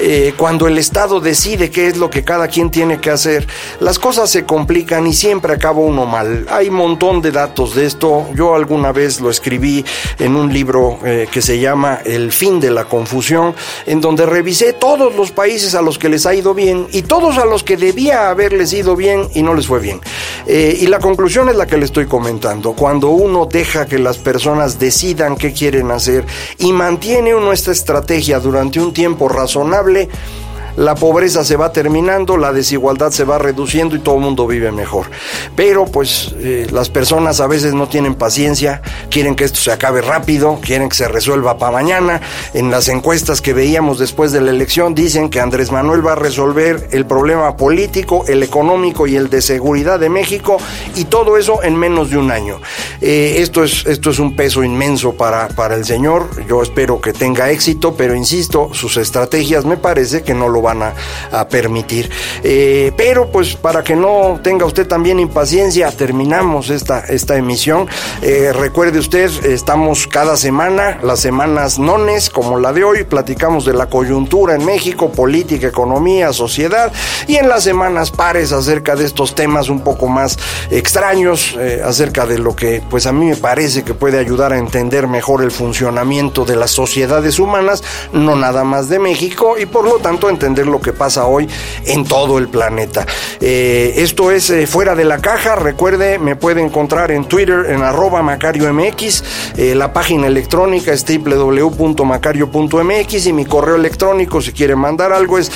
Eh, 0.00 0.34
cuando 0.36 0.66
el 0.66 0.78
Estado 0.78 1.20
decide 1.20 1.70
qué 1.70 1.86
es 1.86 1.96
lo 1.96 2.10
que 2.10 2.24
cada 2.24 2.48
quien 2.48 2.70
tiene 2.70 3.00
que 3.00 3.10
hacer, 3.10 3.46
las 3.78 4.00
cosas 4.00 4.30
se 4.30 4.44
complican 4.44 5.06
y 5.06 5.14
siempre 5.14 5.52
acaba 5.52 5.78
uno 5.78 6.06
mal. 6.06 6.46
Hay 6.50 6.70
un 6.70 6.76
montón 6.76 7.22
de 7.22 7.30
datos 7.30 7.76
de 7.76 7.86
esto. 7.86 8.28
Yo 8.34 8.56
alguna 8.56 8.90
vez 8.90 9.20
lo 9.20 9.30
escribí 9.30 9.84
en 10.18 10.34
un 10.34 10.52
libro 10.52 10.98
eh, 11.04 11.28
que 11.30 11.40
se 11.40 11.60
llama 11.60 12.00
El 12.04 12.32
fin 12.32 12.58
de 12.58 12.72
la 12.72 12.86
confusión, 12.86 13.54
en 13.86 14.00
donde 14.00 14.26
revisé 14.26 14.72
todos 14.72 15.14
los 15.14 15.30
países 15.30 15.76
a 15.76 15.82
los 15.82 15.98
que 15.98 16.08
les 16.08 16.26
ha 16.26 16.34
ido 16.34 16.52
bien 16.52 16.88
y 16.90 17.02
todos 17.02 17.38
a 17.38 17.44
los 17.44 17.59
que 17.62 17.76
debía 17.76 18.30
haberles 18.30 18.72
ido 18.72 18.96
bien 18.96 19.28
y 19.34 19.42
no 19.42 19.54
les 19.54 19.66
fue 19.66 19.80
bien. 19.80 20.00
Eh, 20.46 20.78
y 20.80 20.86
la 20.86 20.98
conclusión 20.98 21.48
es 21.48 21.56
la 21.56 21.66
que 21.66 21.76
le 21.76 21.84
estoy 21.84 22.06
comentando. 22.06 22.72
Cuando 22.72 23.10
uno 23.10 23.46
deja 23.46 23.86
que 23.86 23.98
las 23.98 24.18
personas 24.18 24.78
decidan 24.78 25.36
qué 25.36 25.52
quieren 25.52 25.90
hacer 25.90 26.24
y 26.58 26.72
mantiene 26.72 27.34
uno 27.34 27.52
esta 27.52 27.72
estrategia 27.72 28.40
durante 28.40 28.80
un 28.80 28.92
tiempo 28.92 29.28
razonable, 29.28 30.08
la 30.80 30.94
pobreza 30.94 31.44
se 31.44 31.56
va 31.56 31.72
terminando, 31.72 32.38
la 32.38 32.54
desigualdad 32.54 33.10
se 33.10 33.24
va 33.24 33.38
reduciendo 33.38 33.96
y 33.96 33.98
todo 33.98 34.14
el 34.14 34.22
mundo 34.22 34.46
vive 34.46 34.72
mejor. 34.72 35.10
Pero 35.54 35.84
pues 35.84 36.34
eh, 36.38 36.68
las 36.72 36.88
personas 36.88 37.40
a 37.40 37.46
veces 37.46 37.74
no 37.74 37.86
tienen 37.86 38.14
paciencia, 38.14 38.80
quieren 39.10 39.36
que 39.36 39.44
esto 39.44 39.60
se 39.60 39.72
acabe 39.72 40.00
rápido, 40.00 40.58
quieren 40.62 40.88
que 40.88 40.96
se 40.96 41.06
resuelva 41.06 41.58
para 41.58 41.72
mañana. 41.72 42.22
En 42.54 42.70
las 42.70 42.88
encuestas 42.88 43.42
que 43.42 43.52
veíamos 43.52 43.98
después 43.98 44.32
de 44.32 44.40
la 44.40 44.52
elección 44.52 44.94
dicen 44.94 45.28
que 45.28 45.38
Andrés 45.38 45.70
Manuel 45.70 46.06
va 46.06 46.12
a 46.12 46.16
resolver 46.16 46.88
el 46.92 47.04
problema 47.04 47.58
político, 47.58 48.24
el 48.26 48.42
económico 48.42 49.06
y 49.06 49.16
el 49.16 49.28
de 49.28 49.42
seguridad 49.42 50.00
de 50.00 50.08
México 50.08 50.56
y 50.96 51.04
todo 51.04 51.36
eso 51.36 51.62
en 51.62 51.76
menos 51.76 52.08
de 52.08 52.16
un 52.16 52.30
año. 52.30 52.58
Eh, 53.02 53.34
esto, 53.40 53.64
es, 53.64 53.84
esto 53.84 54.08
es 54.08 54.18
un 54.18 54.34
peso 54.34 54.64
inmenso 54.64 55.12
para, 55.12 55.48
para 55.48 55.74
el 55.74 55.84
señor, 55.84 56.30
yo 56.46 56.62
espero 56.62 57.02
que 57.02 57.12
tenga 57.12 57.50
éxito, 57.50 57.94
pero 57.98 58.14
insisto, 58.14 58.70
sus 58.72 58.96
estrategias 58.96 59.66
me 59.66 59.76
parece 59.76 60.22
que 60.22 60.32
no 60.32 60.48
lo 60.48 60.69
a, 60.70 61.48
permitir. 61.48 62.10
Eh, 62.42 62.92
pero 62.96 63.30
pues 63.30 63.56
para 63.56 63.82
que 63.82 63.96
no 63.96 64.40
tenga 64.42 64.66
usted 64.66 64.86
también 64.86 65.18
impaciencia, 65.18 65.90
terminamos 65.90 66.70
esta, 66.70 67.00
esta 67.00 67.36
emisión. 67.36 67.88
Eh, 68.22 68.52
recuerde 68.52 68.98
usted, 68.98 69.30
estamos 69.44 70.06
cada 70.06 70.36
semana, 70.36 70.98
las 71.02 71.20
semanas 71.20 71.78
nones 71.78 72.30
como 72.30 72.58
la 72.58 72.72
de 72.72 72.84
hoy, 72.84 73.04
platicamos 73.04 73.64
de 73.64 73.74
la 73.74 73.86
coyuntura 73.86 74.54
en 74.54 74.64
México, 74.64 75.10
política, 75.10 75.68
economía, 75.68 76.32
sociedad, 76.32 76.92
y 77.26 77.36
en 77.36 77.48
las 77.48 77.64
semanas 77.64 78.10
pares 78.10 78.52
acerca 78.52 78.96
de 78.96 79.04
estos 79.04 79.34
temas 79.34 79.68
un 79.68 79.80
poco 79.80 80.06
más 80.08 80.38
extraños, 80.70 81.56
eh, 81.58 81.82
acerca 81.84 82.26
de 82.26 82.38
lo 82.38 82.54
que 82.54 82.82
pues 82.88 83.06
a 83.06 83.12
mí 83.12 83.26
me 83.26 83.36
parece 83.36 83.82
que 83.82 83.94
puede 83.94 84.18
ayudar 84.18 84.52
a 84.52 84.58
entender 84.58 85.06
mejor 85.08 85.42
el 85.42 85.50
funcionamiento 85.50 86.44
de 86.44 86.56
las 86.56 86.70
sociedades 86.70 87.38
humanas, 87.38 87.82
no 88.12 88.36
nada 88.36 88.64
más 88.64 88.88
de 88.88 88.98
México, 88.98 89.56
y 89.58 89.66
por 89.66 89.84
lo 89.84 89.98
tanto 89.98 90.28
lo 90.56 90.80
que 90.80 90.92
pasa 90.92 91.26
hoy 91.26 91.48
en 91.86 92.04
todo 92.04 92.38
el 92.38 92.48
planeta. 92.48 93.06
Eh, 93.40 93.94
esto 93.96 94.30
es 94.30 94.50
eh, 94.50 94.66
Fuera 94.66 94.94
de 94.94 95.04
la 95.04 95.18
Caja. 95.18 95.56
Recuerde, 95.56 96.18
me 96.18 96.36
puede 96.36 96.62
encontrar 96.62 97.10
en 97.10 97.24
Twitter 97.24 97.66
en 97.68 97.82
arroba 97.82 98.22
Macario 98.22 98.70
MX. 98.72 99.24
Eh, 99.56 99.74
la 99.74 99.92
página 99.92 100.26
electrónica 100.26 100.92
es 100.92 101.04
www.macario.mx 101.06 103.26
y 103.26 103.32
mi 103.32 103.44
correo 103.44 103.76
electrónico, 103.76 104.42
si 104.42 104.52
quiere 104.52 104.76
mandar 104.76 105.12
algo, 105.12 105.38
es 105.38 105.50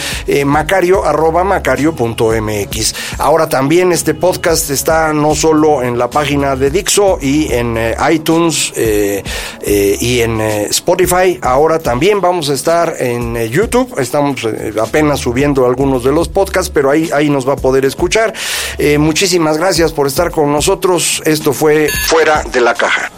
macario 0.44 1.04
arroba 1.04 1.44
macario.mx. 1.44 2.94
Ahora 3.18 3.48
también 3.48 3.92
este 3.92 4.14
podcast 4.14 4.70
está 4.70 5.12
no 5.12 5.34
solo 5.34 5.82
en 5.82 5.98
la 5.98 6.08
página 6.08 6.56
de 6.56 6.70
Dixo 6.70 7.18
y 7.20 7.52
en 7.52 7.78
iTunes 8.10 8.72
y 8.76 10.20
en 10.20 10.40
Spotify, 10.40 11.38
ahora 11.42 11.78
también 11.78 12.20
vamos 12.20 12.50
a 12.50 12.54
estar 12.54 12.94
en 12.98 13.36
YouTube. 13.48 13.94
Estamos 13.98 14.46
apenas 14.84 15.20
subiendo 15.20 15.66
algunos 15.66 16.04
de 16.04 16.12
los 16.12 16.28
podcasts, 16.28 16.70
pero 16.72 16.90
ahí, 16.90 17.10
ahí 17.12 17.28
nos 17.28 17.48
va 17.48 17.54
a 17.54 17.56
poder 17.56 17.84
escuchar. 17.84 18.32
Eh, 18.78 18.98
muchísimas 18.98 19.58
gracias 19.58 19.92
por 19.92 20.06
estar 20.06 20.30
con 20.30 20.52
nosotros. 20.52 21.22
Esto 21.24 21.52
fue 21.52 21.88
Fuera 22.06 22.42
de 22.52 22.60
la 22.60 22.74
Caja. 22.74 23.10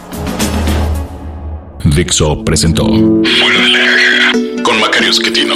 Dixo 1.83 2.43
presentó 2.43 2.85
Fuera 2.85 3.61
de 3.61 3.69
la 3.69 3.79
Caja 3.79 4.63
con 4.63 4.79
Macario 4.79 5.11
Esquetino. 5.11 5.55